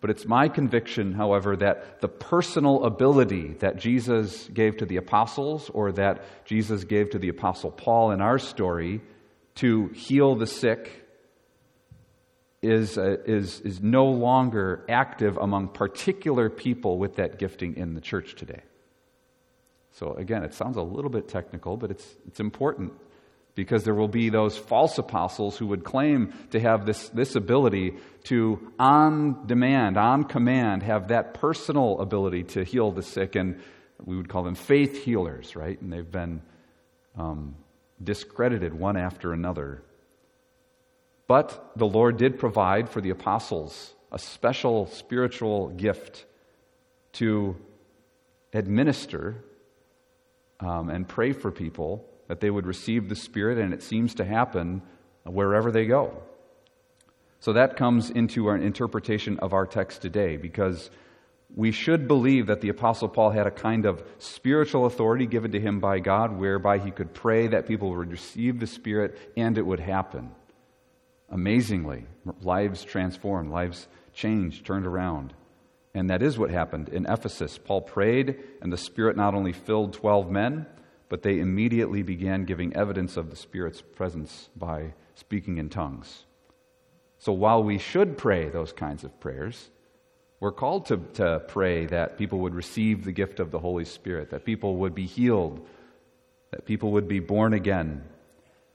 But 0.00 0.10
it's 0.10 0.26
my 0.26 0.48
conviction, 0.48 1.12
however, 1.12 1.56
that 1.56 2.00
the 2.00 2.08
personal 2.08 2.84
ability 2.84 3.54
that 3.60 3.78
Jesus 3.78 4.48
gave 4.48 4.76
to 4.76 4.86
the 4.86 4.96
apostles 4.96 5.70
or 5.70 5.90
that 5.92 6.22
Jesus 6.44 6.84
gave 6.84 7.10
to 7.10 7.18
the 7.18 7.28
apostle 7.28 7.72
Paul 7.72 8.12
in 8.12 8.20
our 8.20 8.38
story 8.38 9.00
to 9.56 9.88
heal 9.88 10.36
the 10.36 10.46
sick 10.46 11.04
is, 12.62 12.96
uh, 12.96 13.16
is, 13.26 13.60
is 13.60 13.80
no 13.80 14.06
longer 14.06 14.84
active 14.88 15.36
among 15.36 15.68
particular 15.68 16.48
people 16.48 16.98
with 16.98 17.16
that 17.16 17.38
gifting 17.38 17.76
in 17.76 17.94
the 17.94 18.00
church 18.00 18.36
today. 18.36 18.62
So, 19.92 20.14
again, 20.14 20.44
it 20.44 20.54
sounds 20.54 20.76
a 20.76 20.82
little 20.82 21.10
bit 21.10 21.28
technical, 21.28 21.76
but 21.76 21.90
it's, 21.90 22.06
it's 22.26 22.38
important 22.38 22.92
because 23.58 23.82
there 23.82 23.94
will 23.94 24.06
be 24.06 24.30
those 24.30 24.56
false 24.56 24.98
apostles 24.98 25.58
who 25.58 25.66
would 25.66 25.82
claim 25.82 26.32
to 26.50 26.60
have 26.60 26.86
this, 26.86 27.08
this 27.08 27.34
ability 27.34 27.94
to, 28.22 28.72
on 28.78 29.46
demand, 29.46 29.96
on 29.96 30.22
command, 30.22 30.84
have 30.84 31.08
that 31.08 31.34
personal 31.34 32.00
ability 32.00 32.44
to 32.44 32.62
heal 32.62 32.92
the 32.92 33.02
sick. 33.02 33.34
And 33.34 33.60
we 34.04 34.16
would 34.16 34.28
call 34.28 34.44
them 34.44 34.54
faith 34.54 35.02
healers, 35.02 35.56
right? 35.56 35.80
And 35.80 35.92
they've 35.92 36.08
been 36.08 36.40
um, 37.16 37.56
discredited 38.00 38.72
one 38.72 38.96
after 38.96 39.32
another 39.32 39.82
but 41.28 41.72
the 41.76 41.86
Lord 41.86 42.16
did 42.16 42.38
provide 42.38 42.88
for 42.88 43.00
the 43.00 43.10
apostles 43.10 43.94
a 44.10 44.18
special 44.18 44.86
spiritual 44.86 45.68
gift 45.68 46.24
to 47.12 47.54
administer 48.54 49.44
um, 50.58 50.88
and 50.88 51.06
pray 51.06 51.32
for 51.32 51.52
people 51.52 52.08
that 52.28 52.40
they 52.40 52.50
would 52.50 52.66
receive 52.66 53.08
the 53.08 53.16
Spirit, 53.16 53.58
and 53.58 53.74
it 53.74 53.82
seems 53.82 54.14
to 54.14 54.24
happen 54.24 54.82
wherever 55.24 55.70
they 55.70 55.86
go. 55.86 56.22
So 57.40 57.52
that 57.52 57.76
comes 57.76 58.10
into 58.10 58.46
our 58.46 58.56
interpretation 58.56 59.38
of 59.38 59.52
our 59.52 59.66
text 59.66 60.02
today 60.02 60.36
because 60.36 60.90
we 61.54 61.72
should 61.72 62.08
believe 62.08 62.46
that 62.46 62.60
the 62.60 62.68
Apostle 62.68 63.08
Paul 63.08 63.30
had 63.30 63.46
a 63.46 63.50
kind 63.50 63.86
of 63.86 64.02
spiritual 64.18 64.86
authority 64.86 65.26
given 65.26 65.52
to 65.52 65.60
him 65.60 65.80
by 65.80 65.98
God 65.98 66.36
whereby 66.36 66.78
he 66.78 66.90
could 66.90 67.14
pray 67.14 67.46
that 67.46 67.66
people 67.66 67.90
would 67.90 68.10
receive 68.10 68.60
the 68.60 68.66
Spirit 68.66 69.18
and 69.36 69.56
it 69.56 69.66
would 69.66 69.80
happen 69.80 70.30
amazingly. 71.30 72.06
Lives 72.40 72.84
transformed, 72.84 73.50
lives 73.50 73.88
changed, 74.12 74.66
turned 74.66 74.86
around. 74.86 75.34
And 75.94 76.10
that 76.10 76.22
is 76.22 76.38
what 76.38 76.50
happened 76.50 76.88
in 76.90 77.06
Ephesus. 77.06 77.58
Paul 77.58 77.82
prayed, 77.82 78.38
and 78.60 78.72
the 78.72 78.76
Spirit 78.76 79.16
not 79.16 79.34
only 79.34 79.52
filled 79.52 79.94
12 79.94 80.30
men, 80.30 80.66
but 81.08 81.22
they 81.22 81.38
immediately 81.38 82.02
began 82.02 82.44
giving 82.44 82.74
evidence 82.74 83.16
of 83.16 83.30
the 83.30 83.36
Spirit's 83.36 83.82
presence 83.82 84.50
by 84.56 84.94
speaking 85.14 85.58
in 85.58 85.68
tongues. 85.68 86.24
So 87.18 87.32
while 87.32 87.62
we 87.62 87.78
should 87.78 88.16
pray 88.16 88.48
those 88.48 88.72
kinds 88.72 89.04
of 89.04 89.18
prayers, 89.20 89.70
we're 90.40 90.52
called 90.52 90.86
to, 90.86 90.98
to 91.14 91.42
pray 91.48 91.86
that 91.86 92.18
people 92.18 92.40
would 92.40 92.54
receive 92.54 93.04
the 93.04 93.12
gift 93.12 93.40
of 93.40 93.50
the 93.50 93.58
Holy 93.58 93.84
Spirit, 93.84 94.30
that 94.30 94.44
people 94.44 94.76
would 94.76 94.94
be 94.94 95.06
healed, 95.06 95.66
that 96.52 96.64
people 96.64 96.92
would 96.92 97.08
be 97.08 97.20
born 97.20 97.52
again, 97.52 98.04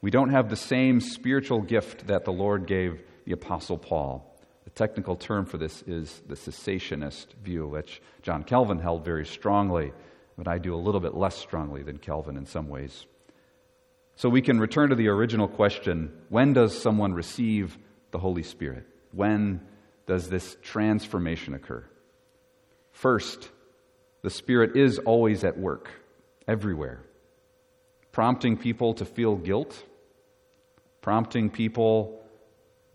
we 0.04 0.12
don't 0.12 0.32
have 0.32 0.50
the 0.50 0.58
same 0.58 1.00
spiritual 1.00 1.62
gift 1.62 2.08
that 2.08 2.26
the 2.26 2.34
Lord 2.34 2.68
gave 2.68 3.02
the 3.24 3.32
Apostle 3.32 3.78
Paul. 3.78 4.38
The 4.66 4.70
technical 4.72 5.16
term 5.16 5.46
for 5.46 5.58
this 5.58 5.82
is 5.84 6.22
the 6.28 6.36
cessationist 6.36 7.28
view, 7.42 7.66
which 7.68 8.02
John 8.22 8.44
Calvin 8.44 8.80
held 8.80 9.06
very 9.06 9.26
strongly, 9.26 9.94
but 10.38 10.48
I 10.48 10.58
do 10.58 10.76
a 10.76 10.78
little 10.78 11.00
bit 11.00 11.16
less 11.16 11.36
strongly 11.36 11.84
than 11.84 11.98
Calvin 11.98 12.38
in 12.38 12.46
some 12.46 12.70
ways. 12.70 13.06
So 14.16 14.30
we 14.30 14.42
can 14.42 14.60
return 14.60 14.90
to 14.90 14.96
the 14.96 15.08
original 15.08 15.48
question 15.48 16.12
when 16.30 16.54
does 16.54 16.80
someone 16.80 17.14
receive 17.14 17.78
the 18.12 18.20
Holy 18.20 18.44
Spirit? 18.44 18.86
When 19.12 19.62
does 20.06 20.30
this 20.30 20.58
transformation 20.62 21.54
occur? 21.54 21.84
First, 22.92 23.50
the 24.22 24.30
Spirit 24.30 24.76
is 24.76 25.00
always 25.00 25.44
at 25.44 25.58
work, 25.58 25.90
everywhere, 26.48 27.02
prompting 28.12 28.58
people 28.58 28.94
to 28.96 29.06
feel 29.06 29.36
guilt 29.36 29.84
prompting 31.04 31.50
people 31.50 32.24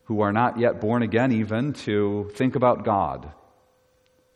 who 0.04 0.22
are 0.22 0.32
not 0.32 0.58
yet 0.58 0.80
born 0.80 1.02
again, 1.02 1.30
even, 1.30 1.74
to 1.74 2.30
think 2.34 2.56
about 2.56 2.84
God, 2.84 3.30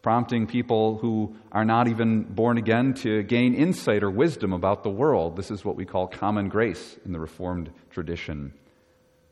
prompting 0.03 0.49
people 0.49 0.99
who 0.99 1.35
are 1.53 1.65
not 1.65 1.87
even 1.87 2.25
born 2.25 2.59
again 2.59 2.93
to 2.93 3.23
gain 3.23 3.55
insight 3.55 4.03
or 4.03 4.11
wisdom 4.11 4.53
about 4.53 4.83
the 4.83 4.91
world. 4.91 5.37
This 5.37 5.51
is 5.51 5.65
what 5.65 5.77
we 5.77 5.85
call 5.85 6.09
common 6.09 6.49
grace 6.49 6.99
in 7.05 7.13
the 7.13 7.21
Reformed 7.21 7.71
tradition. 7.91 8.53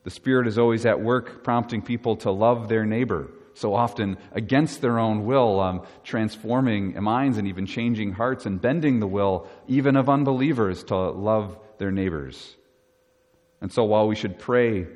The 0.05 0.11
Spirit 0.11 0.47
is 0.47 0.59
always 0.59 0.87
at 0.87 1.01
work, 1.01 1.43
prompting 1.43 1.83
people 1.83 2.17
to 2.19 2.31
love 2.31 2.69
their 2.69 2.87
neighbor, 2.87 3.31
so 3.55 3.75
often 3.75 4.17
against 4.33 4.81
their 4.81 4.99
own 4.99 5.27
will, 5.27 5.59
um, 5.61 5.83
transforming 6.05 7.01
minds 7.03 7.37
and 7.37 7.49
even 7.49 7.67
changing 7.67 8.13
hearts 8.13 8.47
and 8.47 8.61
bending 8.61 9.01
the 9.01 9.09
will, 9.09 9.49
even 9.67 9.97
of 9.97 10.09
unbelievers, 10.09 10.85
to 10.85 10.97
love 10.97 11.59
their 11.79 11.91
neighbors. 11.91 12.57
And 13.61 13.73
so 13.73 13.85
while 13.85 14.07
we 14.07 14.15
should 14.15 14.39
pray 14.39 14.87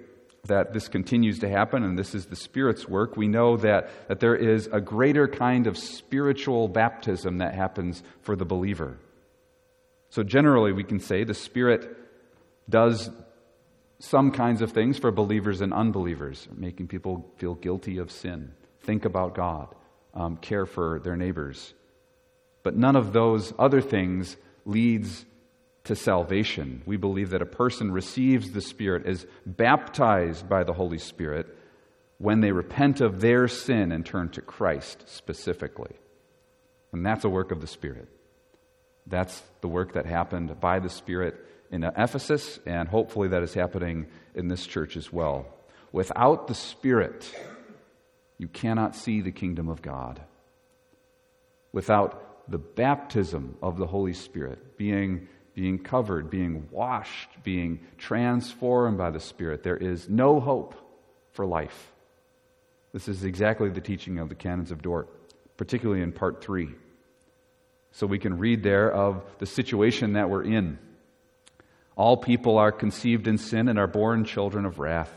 that 0.47 0.73
this 0.73 0.89
continues 0.89 1.39
to 1.41 1.49
happen 1.49 1.83
and 1.83 1.99
this 1.99 2.15
is 2.15 2.27
the 2.27 2.37
Spirit's 2.37 2.89
work, 2.89 3.17
we 3.17 3.29
know 3.29 3.57
that, 3.59 3.91
that 4.09 4.21
there 4.21 4.37
is 4.37 4.69
a 4.73 4.81
greater 4.81 5.27
kind 5.27 5.67
of 5.67 5.77
spiritual 5.77 6.69
baptism 6.69 7.39
that 7.39 7.55
happens 7.55 8.03
for 8.23 8.37
the 8.37 8.45
believer. 8.45 8.99
So 10.11 10.23
generally, 10.23 10.73
we 10.73 10.85
can 10.85 11.01
say 11.01 11.25
the 11.25 11.35
Spirit 11.35 11.97
does 12.69 13.11
some 13.99 14.31
kinds 14.31 14.61
of 14.61 14.73
things 14.73 14.99
for 14.99 15.11
believers 15.11 15.61
and 15.61 15.73
unbelievers, 15.73 16.47
making 16.55 16.89
people 16.89 17.33
feel 17.37 17.55
guilty 17.55 17.99
of 17.99 18.11
sin, 18.11 18.53
think 18.83 19.05
about 19.05 19.35
God, 19.35 19.75
um, 20.13 20.37
care 20.37 20.67
for 20.67 21.01
their 21.01 21.17
neighbors. 21.17 21.75
But 22.63 22.77
none 22.77 22.97
of 22.97 23.13
those 23.13 23.53
other 23.59 23.81
things 23.81 24.37
leads 24.65 25.25
to 25.85 25.95
salvation. 25.95 26.83
We 26.87 26.97
believe 26.97 27.31
that 27.31 27.43
a 27.43 27.47
person 27.47 27.93
receives 27.93 28.51
the 28.51 28.61
Spirit, 28.61 29.07
is 29.07 29.27
baptized 29.45 30.49
by 30.49 30.65
the 30.65 30.73
Holy 30.73 30.99
Spirit 30.99 31.47
when 32.19 32.41
they 32.41 32.53
repent 32.53 33.01
of 33.01 33.21
their 33.21 33.49
sin 33.49 33.93
and 33.93 34.05
turn 34.05 34.31
to 34.31 34.41
Christ 34.41 35.05
specifically. 35.07 35.93
And 36.93 37.05
that's 37.05 37.25
a 37.25 37.29
work 37.29 37.51
of 37.51 37.61
the 37.61 37.67
Spirit. 37.67 38.09
That's 39.07 39.43
the 39.61 39.69
work 39.69 39.93
that 39.93 40.07
happened 40.07 40.59
by 40.61 40.79
the 40.79 40.89
Spirit 40.89 41.37
in 41.71 41.85
Ephesus, 41.85 42.59
and 42.65 42.89
hopefully 42.89 43.29
that 43.29 43.43
is 43.43 43.53
happening 43.53 44.07
in 44.35 44.49
this 44.49 44.67
church 44.67 44.97
as 44.97 45.13
well. 45.13 45.47
Without 45.93 46.47
the 46.47 46.55
Spirit, 46.55 47.31
you 48.39 48.49
cannot 48.49 48.97
see 48.97 49.21
the 49.21 49.33
kingdom 49.33 49.69
of 49.69 49.83
God. 49.83 50.23
Without 51.73 52.51
the 52.51 52.59
baptism 52.59 53.57
of 53.61 53.77
the 53.77 53.87
Holy 53.87 54.13
Spirit, 54.13 54.79
being 54.79 55.29
being 55.55 55.79
covered, 55.79 56.31
being 56.31 56.69
washed, 56.71 57.29
being 57.43 57.81
transformed 57.97 58.99
by 58.99 59.11
the 59.11 59.21
Spirit. 59.21 59.63
There 59.63 59.77
is 59.77 60.09
no 60.09 60.41
hope 60.41 60.75
for 61.33 61.47
life. 61.47 61.93
This 62.93 63.09
is 63.09 63.25
exactly 63.25 63.71
the 63.71 63.81
teaching 63.81 64.19
of 64.19 64.29
the 64.29 64.35
canons 64.35 64.71
of 64.71 64.83
Dort, 64.83 65.09
particularly 65.57 66.03
in 66.03 66.13
part 66.13 66.43
three. 66.43 66.71
So 67.93 68.07
we 68.07 68.19
can 68.19 68.39
read 68.39 68.63
there 68.63 68.93
of 68.93 69.25
the 69.39 69.47
situation 69.47 70.15
that 70.15 70.29
we're 70.29 70.45
in. 70.45 70.79
All 71.97 72.17
people 72.17 72.59
are 72.59 72.73
conceived 72.73 73.29
in 73.29 73.39
sin 73.39 73.69
and 73.69 73.79
are 73.79 73.87
born 73.87 74.25
children 74.25 74.65
of 74.65 74.81
wrath, 74.81 75.13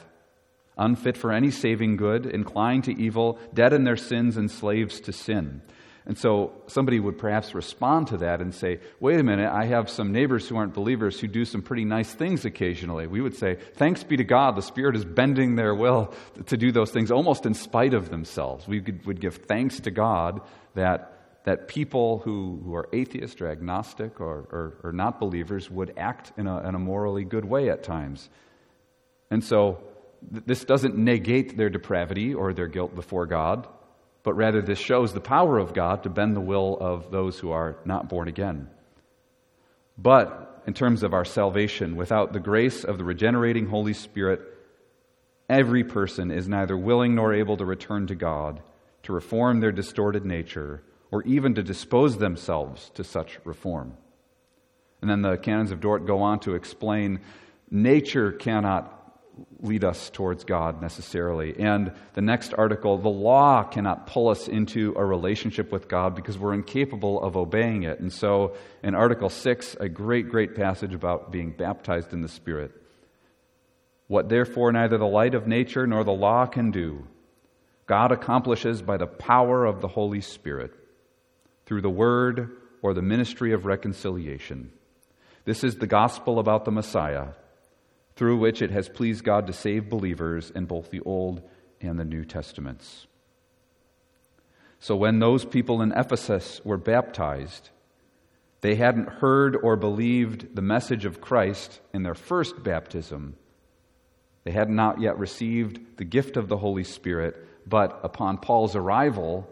unfit 0.77 1.17
for 1.17 1.31
any 1.31 1.49
saving 1.49 1.97
good, 1.97 2.27
inclined 2.27 2.83
to 2.83 2.95
evil, 2.99 3.39
dead 3.51 3.73
in 3.73 3.83
their 3.83 3.97
sins, 3.97 4.37
and 4.37 4.51
slaves 4.51 4.99
to 5.01 5.11
sin. 5.11 5.63
And 6.07 6.17
so 6.17 6.53
somebody 6.67 7.01
would 7.01 7.17
perhaps 7.17 7.53
respond 7.53 8.07
to 8.07 8.17
that 8.19 8.39
and 8.39 8.55
say, 8.55 8.79
wait 9.01 9.19
a 9.19 9.23
minute, 9.23 9.51
I 9.51 9.65
have 9.65 9.89
some 9.89 10.13
neighbors 10.13 10.47
who 10.47 10.55
aren't 10.55 10.73
believers 10.73 11.19
who 11.19 11.27
do 11.27 11.43
some 11.43 11.61
pretty 11.61 11.83
nice 11.83 12.13
things 12.13 12.45
occasionally. 12.45 13.07
We 13.07 13.19
would 13.19 13.35
say, 13.35 13.57
thanks 13.73 14.05
be 14.05 14.15
to 14.15 14.23
God, 14.23 14.55
the 14.55 14.61
Spirit 14.61 14.95
is 14.95 15.03
bending 15.03 15.57
their 15.57 15.75
will 15.75 16.13
to 16.45 16.55
do 16.55 16.71
those 16.71 16.91
things 16.91 17.11
almost 17.11 17.45
in 17.45 17.53
spite 17.53 17.93
of 17.93 18.09
themselves. 18.09 18.65
We 18.65 18.79
would 19.05 19.19
give 19.19 19.35
thanks 19.35 19.81
to 19.81 19.91
God 19.91 20.39
that, 20.75 21.41
that 21.43 21.67
people 21.67 22.19
who, 22.19 22.61
who 22.63 22.73
are 22.73 22.87
atheist 22.93 23.41
or 23.41 23.49
agnostic 23.49 24.21
or, 24.21 24.47
or, 24.49 24.77
or 24.85 24.91
not 24.93 25.19
believers 25.19 25.69
would 25.69 25.93
act 25.97 26.31
in 26.37 26.47
a, 26.47 26.69
in 26.69 26.73
a 26.73 26.79
morally 26.79 27.25
good 27.25 27.43
way 27.43 27.69
at 27.69 27.83
times. 27.83 28.29
And 29.29 29.43
so 29.43 29.83
th- 30.31 30.45
this 30.45 30.63
doesn't 30.63 30.97
negate 30.97 31.57
their 31.57 31.69
depravity 31.69 32.33
or 32.33 32.53
their 32.53 32.67
guilt 32.67 32.95
before 32.95 33.25
God 33.25 33.67
but 34.27 34.35
rather 34.35 34.61
this 34.61 34.77
shows 34.77 35.13
the 35.13 35.21
power 35.21 35.57
of 35.57 35.73
God 35.73 36.03
to 36.03 36.09
bend 36.09 36.35
the 36.35 36.41
will 36.41 36.77
of 36.81 37.11
those 37.11 37.39
who 37.39 37.51
are 37.51 37.77
not 37.85 38.09
born 38.09 38.27
again. 38.27 38.69
But 39.97 40.63
in 40.67 40.73
terms 40.73 41.01
of 41.01 41.13
our 41.13 41.23
salvation, 41.23 41.95
without 41.95 42.33
the 42.33 42.41
grace 42.41 42.83
of 42.83 42.97
the 42.97 43.05
regenerating 43.05 43.67
Holy 43.67 43.93
Spirit, 43.93 44.41
every 45.47 45.85
person 45.85 46.29
is 46.29 46.45
neither 46.45 46.75
willing 46.75 47.15
nor 47.15 47.33
able 47.33 47.55
to 47.55 47.63
return 47.63 48.05
to 48.07 48.15
God, 48.15 48.61
to 49.03 49.13
reform 49.13 49.61
their 49.61 49.71
distorted 49.71 50.25
nature, 50.25 50.83
or 51.09 51.23
even 51.23 51.55
to 51.55 51.63
dispose 51.63 52.17
themselves 52.17 52.91
to 52.95 53.05
such 53.05 53.39
reform. 53.45 53.93
And 54.99 55.09
then 55.09 55.21
the 55.21 55.37
canons 55.37 55.71
of 55.71 55.79
Dort 55.79 56.05
go 56.05 56.21
on 56.21 56.41
to 56.41 56.55
explain 56.55 57.21
nature 57.71 58.33
cannot 58.33 58.96
lead 59.59 59.83
us 59.83 60.09
towards 60.09 60.43
God 60.43 60.81
necessarily. 60.81 61.59
And 61.59 61.91
the 62.13 62.21
next 62.21 62.53
article, 62.53 62.97
the 62.97 63.09
law 63.09 63.63
cannot 63.63 64.07
pull 64.07 64.29
us 64.29 64.47
into 64.47 64.93
a 64.95 65.05
relationship 65.05 65.71
with 65.71 65.87
God 65.87 66.15
because 66.15 66.37
we're 66.37 66.53
incapable 66.53 67.21
of 67.21 67.35
obeying 67.35 67.83
it. 67.83 67.99
And 67.99 68.11
so 68.11 68.55
in 68.83 68.95
Article 68.95 69.29
6, 69.29 69.75
a 69.79 69.89
great, 69.89 70.29
great 70.29 70.55
passage 70.55 70.93
about 70.93 71.31
being 71.31 71.51
baptized 71.51 72.13
in 72.13 72.21
the 72.21 72.27
Spirit. 72.27 72.71
What 74.07 74.29
therefore 74.29 74.71
neither 74.71 74.97
the 74.97 75.05
light 75.05 75.35
of 75.35 75.47
nature 75.47 75.85
nor 75.85 76.03
the 76.03 76.11
law 76.11 76.45
can 76.45 76.71
do, 76.71 77.07
God 77.85 78.11
accomplishes 78.11 78.81
by 78.81 78.97
the 78.97 79.07
power 79.07 79.65
of 79.65 79.81
the 79.81 79.87
Holy 79.87 80.21
Spirit 80.21 80.73
through 81.65 81.81
the 81.81 81.89
word 81.89 82.51
or 82.81 82.93
the 82.93 83.01
ministry 83.01 83.53
of 83.53 83.65
reconciliation. 83.65 84.71
This 85.45 85.63
is 85.63 85.75
the 85.75 85.87
gospel 85.87 86.39
about 86.39 86.65
the 86.65 86.71
Messiah 86.71 87.27
through 88.17 88.37
which 88.37 88.61
it 88.61 88.71
has 88.71 88.89
pleased 88.89 89.23
God 89.23 89.47
to 89.47 89.53
save 89.53 89.89
believers 89.89 90.51
in 90.53 90.65
both 90.65 90.89
the 90.89 91.01
Old 91.01 91.41
and 91.79 91.99
the 91.99 92.03
New 92.03 92.25
Testaments. 92.25 93.05
So 94.79 94.95
when 94.95 95.19
those 95.19 95.45
people 95.45 95.81
in 95.81 95.91
Ephesus 95.91 96.59
were 96.65 96.77
baptized, 96.77 97.69
they 98.61 98.75
hadn't 98.75 99.07
heard 99.07 99.55
or 99.55 99.75
believed 99.75 100.55
the 100.55 100.61
message 100.61 101.05
of 101.05 101.21
Christ 101.21 101.79
in 101.93 102.03
their 102.03 102.15
first 102.15 102.63
baptism. 102.63 103.35
They 104.43 104.51
had 104.51 104.69
not 104.69 104.99
yet 104.99 105.19
received 105.19 105.97
the 105.97 106.05
gift 106.05 106.37
of 106.37 106.47
the 106.47 106.57
Holy 106.57 106.83
Spirit, 106.83 107.37
but 107.67 107.99
upon 108.03 108.39
Paul's 108.39 108.75
arrival, 108.75 109.47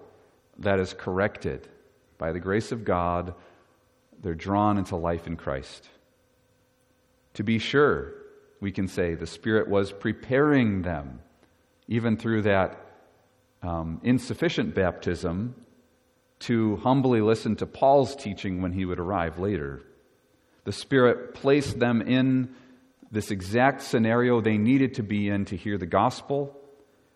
that 0.59 0.79
is 0.79 0.93
corrected. 0.93 1.67
By 2.17 2.31
the 2.31 2.39
grace 2.39 2.71
of 2.71 2.83
God, 2.83 3.35
they're 4.21 4.33
drawn 4.33 4.77
into 4.79 4.95
life 4.95 5.27
in 5.27 5.35
Christ. 5.35 5.87
To 7.35 7.43
be 7.43 7.59
sure, 7.59 8.13
we 8.65 8.71
can 8.71 8.87
say 8.87 9.13
the 9.13 9.27
Spirit 9.27 9.67
was 9.67 9.91
preparing 9.91 10.81
them, 10.81 11.19
even 11.87 12.17
through 12.17 12.41
that 12.41 12.83
um, 13.61 14.01
insufficient 14.01 14.73
baptism, 14.73 15.53
to 16.39 16.77
humbly 16.77 17.21
listen 17.21 17.55
to 17.57 17.67
Paul's 17.67 18.15
teaching 18.15 18.63
when 18.63 18.71
he 18.71 18.83
would 18.83 18.97
arrive 18.97 19.37
later. 19.37 19.83
The 20.63 20.71
Spirit 20.71 21.35
placed 21.35 21.77
them 21.77 22.01
in 22.01 22.55
this 23.11 23.29
exact 23.29 23.83
scenario 23.83 24.41
they 24.41 24.57
needed 24.57 24.95
to 24.95 25.03
be 25.03 25.29
in 25.29 25.45
to 25.45 25.55
hear 25.55 25.77
the 25.77 25.85
gospel, 25.85 26.59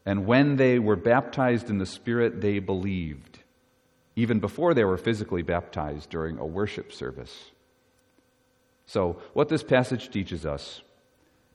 and 0.05 0.27
when 0.27 0.55
they 0.55 0.77
were 0.77 0.95
baptized 0.95 1.71
in 1.71 1.79
the 1.79 1.87
Spirit, 1.87 2.41
they 2.41 2.59
believed, 2.59 3.39
even 4.15 4.39
before 4.39 4.75
they 4.75 4.83
were 4.83 4.97
physically 4.97 5.41
baptized 5.41 6.11
during 6.11 6.37
a 6.37 6.45
worship 6.45 6.93
service. 6.93 7.49
So, 8.85 9.19
what 9.33 9.49
this 9.49 9.63
passage 9.63 10.11
teaches 10.11 10.45
us 10.45 10.83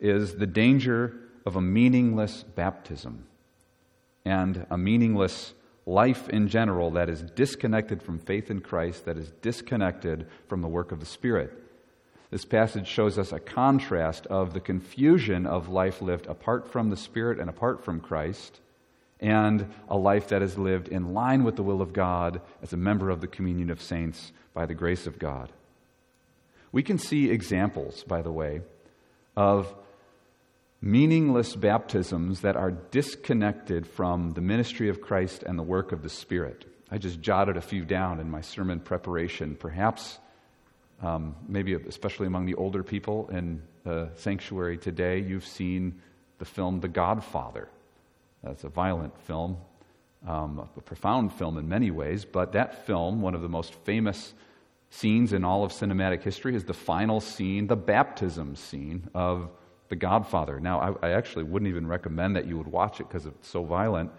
is 0.00 0.37
the 0.37 0.46
danger 0.46 1.14
of 1.46 1.57
a 1.57 1.61
meaningless 1.61 2.42
baptism 2.42 3.26
and 4.24 4.66
a 4.70 4.78
meaningless 4.78 5.54
life 5.87 6.28
in 6.28 6.48
general 6.48 6.92
that 6.92 7.09
is 7.09 7.22
disconnected 7.22 8.02
from 8.02 8.18
faith 8.18 8.50
in 8.50 8.61
Christ, 8.61 9.04
that 9.04 9.18
is 9.18 9.30
disconnected 9.42 10.26
from 10.48 10.62
the 10.62 10.68
work 10.68 10.92
of 10.92 11.00
the 11.00 11.07
Spirit. 11.07 11.52
This 12.30 12.44
passage 12.44 12.88
shows 12.88 13.18
us 13.18 13.33
a 13.33 13.38
contrast 13.38 14.26
of 14.26 14.54
the 14.54 14.61
confusion 14.61 15.46
of 15.46 15.68
life 15.68 16.00
lived 16.00 16.26
apart 16.26 16.66
from 16.66 16.90
the 16.90 16.96
Spirit 16.96 17.38
and 17.38 17.50
apart 17.50 17.85
from 17.85 18.00
Christ, 18.00 18.61
and 19.20 19.72
a 19.88 19.96
life 19.96 20.28
that 20.28 20.42
is 20.42 20.59
lived 20.59 20.88
in 20.88 21.14
line 21.14 21.44
with 21.44 21.57
the 21.57 21.62
will 21.62 21.80
of 21.80 21.92
God 21.92 22.40
as 22.62 22.72
a 22.72 22.78
member 22.78 23.11
of 23.11 23.20
the 23.20 23.26
communion 23.26 23.70
of 23.70 23.80
saints 23.80 24.33
by 24.52 24.66
the 24.66 24.74
grace 24.74 25.07
of 25.07 25.18
God. 25.18 25.52
We 26.72 26.83
can 26.83 26.98
see 26.98 27.30
examples, 27.30 28.02
by 28.02 28.22
the 28.22 28.33
way, 28.33 28.62
of 29.37 29.72
meaningless 30.85 31.57
baptisms 31.57 32.42
that 32.42 32.57
are 32.57 32.70
disconnected 32.70 33.87
from 33.87 34.33
the 34.33 34.42
ministry 34.42 34.90
of 34.90 35.01
Christ 35.01 35.42
and 35.42 35.59
the 35.59 35.62
work 35.62 35.92
of 35.92 36.03
the 36.03 36.11
Spirit. 36.11 36.66
I 36.90 36.99
just 36.99 37.23
jotted 37.23 37.57
a 37.57 37.62
few 37.62 37.87
down 37.87 38.20
in 38.20 38.31
my 38.31 38.42
sermon 38.42 38.81
preparation. 38.81 39.57
Perhaps, 39.57 40.18
um, 41.03 41.37
maybe 41.49 41.73
especially 41.73 42.27
among 42.27 42.44
the 42.44 42.55
older 42.57 42.83
people 42.83 43.31
in 43.33 43.62
the 43.85 44.11
sanctuary 44.16 44.77
today, 44.77 45.20
you've 45.20 45.47
seen 45.47 46.03
the 46.38 46.44
film 46.44 46.81
The 46.81 46.88
Godfather. 46.88 47.70
That's 48.42 48.64
a 48.64 48.68
violent 48.68 49.18
film, 49.23 49.57
um, 50.29 50.68
a 50.77 50.81
profound 50.83 51.33
film 51.33 51.57
in 51.57 51.66
many 51.66 51.90
ways, 51.90 52.27
but 52.27 52.53
that 52.53 52.85
film, 52.85 53.23
one 53.23 53.35
of 53.35 53.40
the 53.40 53.49
most 53.49 53.75
famous 53.87 54.35
scenes 54.90 55.33
in 55.33 55.44
all 55.44 55.64
of 55.64 55.73
cinematic 55.73 56.23
history, 56.23 56.55
is 56.55 56.64
the 56.64 56.75
final 56.75 57.20
scene, 57.20 57.68
the 57.68 57.77
baptism 57.77 58.55
scene 58.55 59.09
of 59.14 59.49
the 59.88 59.97
Godfather. 59.97 60.61
Now, 60.61 60.97
I, 61.03 61.09
I 61.09 61.12
actually 61.12 61.44
wouldn't 61.44 61.68
even 61.68 61.87
recommend 61.87 62.37
that 62.37 62.47
you 62.47 62.57
would 62.59 62.66
watch 62.66 63.01
it 63.01 63.09
because 63.09 63.27
it's 63.27 63.49
so 63.49 63.64
violent. 63.64 64.11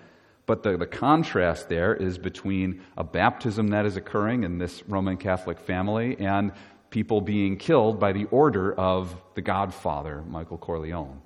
But 0.45 0.63
the, 0.63 0.77
the 0.77 0.85
contrast 0.85 1.69
there 1.69 1.93
is 1.93 2.17
between 2.17 2.81
a 2.97 3.03
baptism 3.03 3.69
that 3.69 3.85
is 3.85 3.97
occurring 3.97 4.43
in 4.43 4.57
this 4.59 4.83
Roman 4.87 5.17
Catholic 5.17 5.59
family 5.59 6.17
and 6.19 6.51
people 6.91 7.19
being 7.19 7.57
killed 7.57 7.99
by 7.99 8.13
the 8.13 8.25
order 8.25 8.73
of 8.73 9.15
the 9.33 9.41
Godfather, 9.41 10.23
Michael 10.27 10.57
Corleone. 10.57 11.21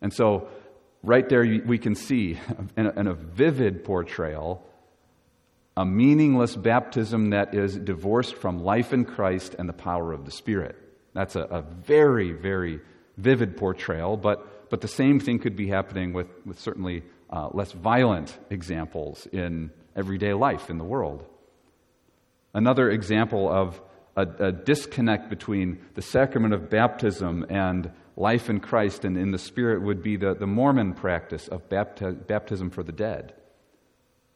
And 0.00 0.12
so, 0.12 0.48
right 1.02 1.28
there, 1.28 1.42
we 1.66 1.78
can 1.78 1.94
see 1.94 2.38
in 2.76 2.86
a, 2.86 2.90
in 3.00 3.06
a 3.06 3.14
vivid 3.14 3.84
portrayal 3.84 4.66
a 5.76 5.84
meaningless 5.84 6.56
baptism 6.56 7.30
that 7.30 7.54
is 7.54 7.76
divorced 7.76 8.34
from 8.34 8.62
life 8.62 8.92
in 8.92 9.04
Christ 9.04 9.54
and 9.58 9.68
the 9.68 9.72
power 9.72 10.12
of 10.12 10.24
the 10.24 10.30
Spirit. 10.30 10.76
That's 11.14 11.36
a, 11.36 11.42
a 11.42 11.62
very, 11.62 12.32
very 12.32 12.80
vivid 13.16 13.56
portrayal, 13.56 14.16
but, 14.16 14.70
but 14.70 14.80
the 14.80 14.88
same 14.88 15.20
thing 15.20 15.38
could 15.38 15.56
be 15.56 15.68
happening 15.68 16.12
with, 16.12 16.28
with 16.44 16.58
certainly 16.58 17.02
uh, 17.30 17.48
less 17.52 17.72
violent 17.72 18.36
examples 18.50 19.26
in 19.32 19.70
everyday 19.96 20.32
life 20.32 20.70
in 20.70 20.78
the 20.78 20.84
world. 20.84 21.24
Another 22.52 22.90
example 22.90 23.48
of 23.48 23.80
a, 24.16 24.22
a, 24.22 24.52
disconnect 24.52 25.30
between 25.30 25.78
the 25.94 26.02
sacrament 26.02 26.52
of 26.52 26.68
baptism 26.68 27.46
and 27.48 27.92
life 28.16 28.50
in 28.50 28.58
Christ 28.58 29.04
and 29.04 29.16
in 29.16 29.30
the 29.30 29.38
Spirit 29.38 29.82
would 29.82 30.02
be 30.02 30.16
the, 30.16 30.34
the 30.34 30.46
Mormon 30.46 30.94
practice 30.94 31.46
of 31.46 31.68
bapti- 31.68 32.26
baptism 32.26 32.70
for 32.70 32.82
the 32.82 32.92
dead. 32.92 33.34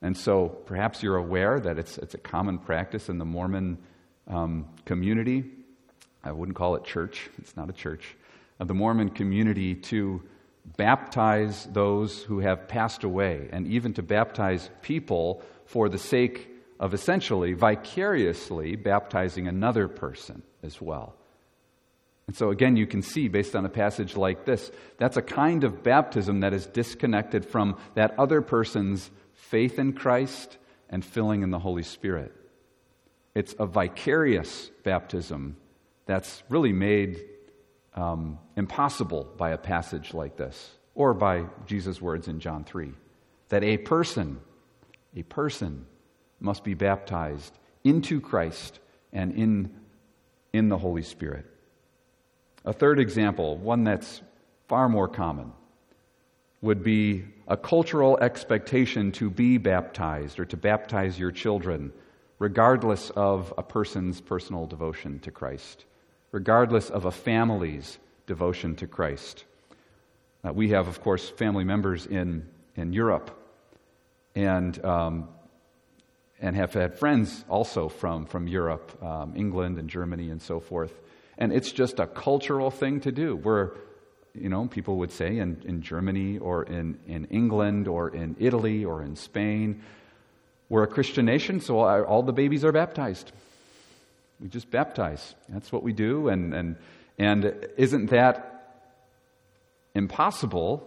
And 0.01 0.17
so 0.17 0.49
perhaps 0.49 1.03
you're 1.03 1.17
aware 1.17 1.59
that 1.59 1.79
it's, 1.79 1.99
it's 1.99 2.15
a 2.15 2.19
common 2.19 2.59
practice 2.59 3.09
in 3.09 3.19
the 3.19 3.25
Mormon 3.25 3.79
um, 4.29 4.69
community. 4.85 5.45
I 6.23 6.33
wouldn't 6.33 6.57
call 6.57 6.77
it 6.77 6.85
church, 6.85 7.29
it's 7.39 7.57
not 7.57 7.69
a 7.69 7.73
church 7.73 8.17
of 8.59 8.69
the 8.69 8.75
Mormon 8.75 9.11
community 9.11 9.75
to 9.75 10.23
baptize 10.77 11.69
those 11.73 12.23
who 12.23 12.41
have 12.41 12.69
passed 12.69 13.05
away, 13.05 13.49
and 13.53 13.67
even 13.67 13.93
to 13.95 14.03
baptize 14.03 14.71
people 14.83 15.43
for 15.67 15.89
the 15.89 15.99
sake 15.99 16.49
of 16.81 16.95
essentially 16.95 17.53
vicariously 17.53 18.77
baptizing 18.77 19.47
another 19.47 19.89
person 19.89 20.43
as 20.63 20.81
well. 20.81 21.15
And 22.27 22.35
so, 22.35 22.51
again, 22.51 22.77
you 22.77 22.87
can 22.87 23.03
see, 23.03 23.29
based 23.29 23.55
on 23.55 23.67
a 23.67 23.71
passage 23.71 24.17
like 24.17 24.47
this, 24.47 24.71
that's 24.99 25.19
a 25.19 25.23
kind 25.23 25.63
of 25.63 25.83
baptism 25.83 26.41
that 26.41 26.55
is 26.55 26.67
disconnected 26.67 27.45
from 27.45 27.77
that 27.95 28.19
other 28.19 28.41
person's 28.41 29.11
faith 29.35 29.79
in 29.79 29.93
Christ 29.93 30.57
and 30.89 31.05
filling 31.05 31.43
in 31.43 31.51
the 31.51 31.59
Holy 31.59 31.83
Spirit. 31.83 32.33
It's 33.35 33.55
a 33.59 33.67
vicarious 33.67 34.71
baptism 34.85 35.57
that's 36.07 36.43
really 36.49 36.73
made 36.73 37.23
um, 37.95 38.39
impossible 38.57 39.29
by 39.37 39.51
a 39.51 39.59
passage 39.59 40.15
like 40.15 40.37
this 40.37 40.73
or 40.95 41.15
by 41.15 41.45
Jesus' 41.67 42.01
words 42.01 42.29
in 42.29 42.41
John 42.41 42.65
3 42.65 42.93
that 43.49 43.63
a 43.63 43.77
person, 43.77 44.41
a 45.15 45.23
person 45.23 45.87
must 46.41 46.65
be 46.65 46.75
baptized 46.75 47.57
into 47.85 48.21
Christ 48.21 48.81
and 49.13 49.33
in, 49.33 49.75
in 50.53 50.69
the 50.69 50.79
Holy 50.79 51.03
Spirit. 51.03 51.47
A 52.65 52.73
third 52.73 52.99
example, 52.99 53.57
one 53.59 53.85
that's 53.85 54.23
far 54.69 54.89
more 54.89 55.09
common, 55.09 55.53
would 56.63 56.83
be 56.83 57.25
a 57.47 57.57
cultural 57.57 58.19
expectation 58.19 59.13
to 59.13 59.29
be 59.29 59.59
baptized 59.59 60.41
or 60.41 60.47
to 60.47 60.57
baptize 60.57 61.19
your 61.19 61.31
children, 61.31 61.93
regardless 62.39 63.11
of 63.11 63.53
a 63.59 63.63
person's 63.63 64.21
personal 64.23 64.67
devotion 64.67 65.19
to 65.21 65.31
Christ, 65.31 65.85
regardless 66.35 66.91
of 66.91 67.05
a 67.05 67.13
family's 67.13 67.97
devotion 68.27 68.75
to 68.75 68.89
Christ. 68.89 69.45
Uh, 70.43 70.53
we 70.53 70.71
have, 70.71 70.89
of 70.89 71.01
course, 71.01 71.29
family 71.29 71.63
members 71.63 72.07
in, 72.07 72.45
in 72.75 72.93
Europe 72.93 73.31
and, 74.35 74.85
um, 74.85 75.29
and 76.41 76.57
have 76.57 76.73
had 76.73 76.99
friends 76.99 77.45
also 77.49 77.89
from, 77.89 78.27
from 78.27 78.49
Europe, 78.49 79.01
um, 79.01 79.35
England 79.37 79.79
and 79.79 79.89
Germany 79.89 80.31
and 80.31 80.43
so 80.43 80.59
forth. 80.59 80.93
And 81.39 81.53
it's 81.53 81.71
just 81.71 82.01
a 82.01 82.07
cultural 82.09 82.73
thing 82.73 82.99
to 83.03 83.13
do. 83.13 83.37
We're, 83.37 83.71
you 84.35 84.49
know, 84.49 84.67
people 84.67 84.97
would 84.97 85.13
say 85.13 85.39
in, 85.39 85.63
in 85.65 85.83
Germany 85.83 86.39
or 86.39 86.65
in, 86.65 86.99
in 87.07 87.27
England 87.27 87.87
or 87.87 88.09
in 88.09 88.35
Italy 88.41 88.85
or 88.85 89.03
in 89.03 89.15
Spain, 89.15 89.83
we're 90.69 90.83
a 90.83 90.89
Christian 90.89 91.27
nation, 91.27 91.61
so 91.61 91.79
all 91.79 92.25
the 92.25 92.33
babies 92.33 92.65
are 92.65 92.73
baptized. 92.73 93.31
We 94.45 94.51
just 94.51 94.71
baptize. 94.71 95.35
That's 95.49 95.73
what 95.73 95.83
we 95.83 95.95
do. 95.95 96.29
And, 96.29 96.53
and, 96.53 96.77
and 97.19 97.67
isn't 97.79 98.11
that 98.11 98.83
impossible 99.95 100.87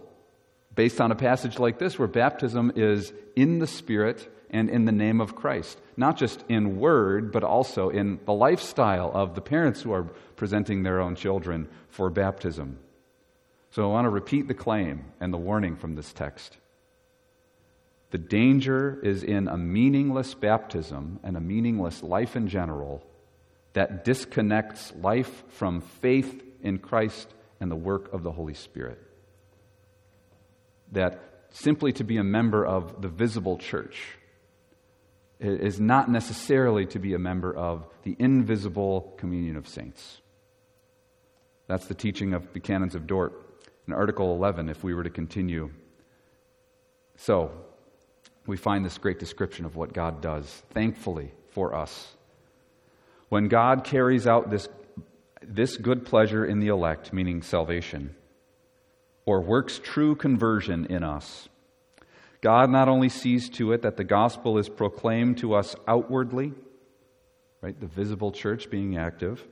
based 0.76 1.00
on 1.00 1.10
a 1.10 1.16
passage 1.16 1.58
like 1.58 1.80
this 1.80 1.98
where 1.98 2.06
baptism 2.06 2.70
is 2.76 3.12
in 3.34 3.58
the 3.58 3.66
Spirit 3.66 4.32
and 4.48 4.70
in 4.70 4.84
the 4.84 4.92
name 4.92 5.20
of 5.20 5.34
Christ? 5.34 5.76
Not 5.96 6.16
just 6.16 6.44
in 6.48 6.78
word, 6.78 7.32
but 7.32 7.42
also 7.42 7.88
in 7.88 8.20
the 8.26 8.32
lifestyle 8.32 9.10
of 9.12 9.34
the 9.34 9.40
parents 9.40 9.82
who 9.82 9.90
are 9.90 10.04
presenting 10.36 10.84
their 10.84 11.00
own 11.00 11.16
children 11.16 11.68
for 11.88 12.10
baptism. 12.10 12.78
So 13.72 13.82
I 13.82 13.92
want 13.92 14.04
to 14.04 14.10
repeat 14.10 14.46
the 14.46 14.54
claim 14.54 15.06
and 15.18 15.34
the 15.34 15.36
warning 15.36 15.74
from 15.74 15.96
this 15.96 16.12
text. 16.12 16.56
The 18.10 18.18
danger 18.18 19.00
is 19.02 19.24
in 19.24 19.48
a 19.48 19.58
meaningless 19.58 20.34
baptism 20.34 21.18
and 21.24 21.36
a 21.36 21.40
meaningless 21.40 22.04
life 22.04 22.36
in 22.36 22.46
general 22.46 23.02
that 23.72 24.04
disconnects 24.04 24.92
life 24.96 25.44
from 25.50 25.80
faith 25.80 26.42
in 26.62 26.78
Christ 26.78 27.28
and 27.60 27.70
the 27.70 27.76
work 27.76 28.12
of 28.12 28.22
the 28.22 28.32
Holy 28.32 28.54
Spirit. 28.54 28.98
That 30.92 31.20
simply 31.50 31.92
to 31.92 32.04
be 32.04 32.16
a 32.16 32.24
member 32.24 32.64
of 32.64 33.00
the 33.02 33.08
visible 33.08 33.58
church 33.58 34.02
is 35.40 35.78
not 35.78 36.10
necessarily 36.10 36.86
to 36.86 36.98
be 36.98 37.14
a 37.14 37.18
member 37.18 37.54
of 37.54 37.86
the 38.02 38.16
invisible 38.18 39.14
communion 39.18 39.56
of 39.56 39.68
saints. 39.68 40.20
That's 41.68 41.86
the 41.86 41.94
teaching 41.94 42.34
of 42.34 42.52
the 42.52 42.60
canons 42.60 42.94
of 42.94 43.06
Dort 43.06 43.32
in 43.86 43.92
Article 43.92 44.34
11, 44.34 44.68
if 44.68 44.82
we 44.82 44.94
were 44.94 45.04
to 45.04 45.10
continue. 45.10 45.70
So, 47.16 47.52
we 48.46 48.56
find 48.56 48.84
this 48.84 48.98
great 48.98 49.18
description 49.18 49.64
of 49.64 49.76
what 49.76 49.92
God 49.92 50.22
does, 50.22 50.62
thankfully, 50.70 51.32
for 51.50 51.74
us. 51.74 52.16
When 53.28 53.48
God 53.48 53.84
carries 53.84 54.26
out 54.26 54.50
this 54.50 54.68
this 55.48 55.76
good 55.76 56.04
pleasure 56.04 56.44
in 56.44 56.60
the 56.60 56.68
elect, 56.68 57.12
meaning 57.12 57.42
salvation, 57.42 58.14
or 59.24 59.40
works 59.40 59.80
true 59.82 60.14
conversion 60.14 60.86
in 60.86 61.02
us. 61.02 61.48
God 62.40 62.70
not 62.70 62.88
only 62.88 63.08
sees 63.08 63.48
to 63.50 63.72
it 63.72 63.82
that 63.82 63.96
the 63.96 64.04
gospel 64.04 64.58
is 64.58 64.68
proclaimed 64.68 65.38
to 65.38 65.54
us 65.54 65.74
outwardly, 65.86 66.52
right, 67.62 67.78
the 67.80 67.86
visible 67.86 68.30
church 68.30 68.70
being 68.70 68.96
active, 68.96 69.44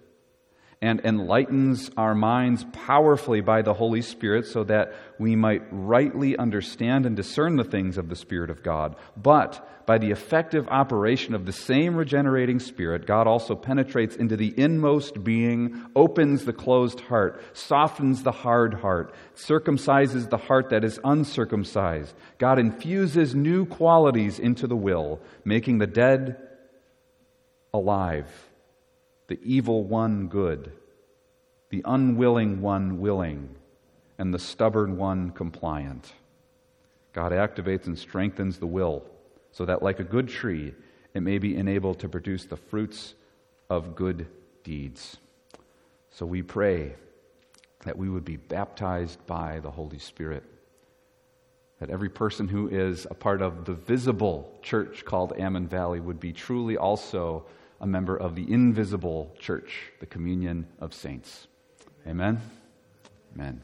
and 0.82 1.00
enlightens 1.00 1.90
our 1.96 2.14
minds 2.14 2.64
powerfully 2.72 3.40
by 3.40 3.62
the 3.62 3.72
Holy 3.72 4.02
Spirit 4.02 4.46
so 4.46 4.62
that 4.64 4.92
we 5.18 5.34
might 5.34 5.62
rightly 5.70 6.36
understand 6.36 7.06
and 7.06 7.16
discern 7.16 7.56
the 7.56 7.64
things 7.64 7.96
of 7.96 8.10
the 8.10 8.16
Spirit 8.16 8.50
of 8.50 8.62
God. 8.62 8.94
But 9.16 9.86
by 9.86 9.96
the 9.98 10.10
effective 10.10 10.68
operation 10.68 11.34
of 11.34 11.46
the 11.46 11.52
same 11.52 11.96
regenerating 11.96 12.58
Spirit, 12.58 13.06
God 13.06 13.26
also 13.26 13.54
penetrates 13.54 14.16
into 14.16 14.36
the 14.36 14.52
inmost 14.58 15.24
being, 15.24 15.86
opens 15.96 16.44
the 16.44 16.52
closed 16.52 17.00
heart, 17.00 17.42
softens 17.56 18.22
the 18.22 18.32
hard 18.32 18.74
heart, 18.74 19.14
circumcises 19.34 20.28
the 20.28 20.36
heart 20.36 20.70
that 20.70 20.84
is 20.84 21.00
uncircumcised. 21.04 22.14
God 22.36 22.58
infuses 22.58 23.34
new 23.34 23.64
qualities 23.64 24.38
into 24.38 24.66
the 24.66 24.76
will, 24.76 25.20
making 25.44 25.78
the 25.78 25.86
dead 25.86 26.36
alive 27.72 28.28
the 29.28 29.38
evil 29.42 29.84
one 29.84 30.28
good, 30.28 30.72
the 31.70 31.82
unwilling 31.84 32.60
one 32.60 33.00
willing, 33.00 33.54
and 34.18 34.32
the 34.32 34.38
stubborn 34.38 34.96
one 34.96 35.30
compliant. 35.30 36.12
God 37.12 37.32
activates 37.32 37.86
and 37.86 37.98
strengthens 37.98 38.58
the 38.58 38.66
will 38.66 39.04
so 39.50 39.64
that, 39.64 39.82
like 39.82 40.00
a 40.00 40.04
good 40.04 40.28
tree, 40.28 40.74
it 41.14 41.22
may 41.22 41.38
be 41.38 41.56
enabled 41.56 42.00
to 42.00 42.08
produce 42.08 42.44
the 42.44 42.56
fruits 42.56 43.14
of 43.70 43.96
good 43.96 44.26
deeds. 44.64 45.16
So 46.10 46.26
we 46.26 46.42
pray 46.42 46.94
that 47.84 47.96
we 47.96 48.08
would 48.08 48.24
be 48.24 48.36
baptized 48.36 49.24
by 49.26 49.60
the 49.60 49.70
Holy 49.70 49.98
Spirit. 49.98 50.42
That 51.80 51.90
every 51.90 52.08
person 52.08 52.48
who 52.48 52.68
is 52.68 53.06
a 53.10 53.14
part 53.14 53.42
of 53.42 53.64
the 53.64 53.74
visible 53.74 54.58
church 54.62 55.04
called 55.04 55.32
Ammon 55.38 55.68
Valley 55.68 56.00
would 56.00 56.20
be 56.20 56.32
truly 56.32 56.76
also 56.76 57.46
a 57.80 57.86
member 57.86 58.16
of 58.16 58.34
the 58.34 58.50
invisible 58.50 59.34
church, 59.38 59.92
the 60.00 60.06
communion 60.06 60.66
of 60.80 60.94
saints. 60.94 61.46
Amen. 62.06 62.40
Amen. 63.34 63.60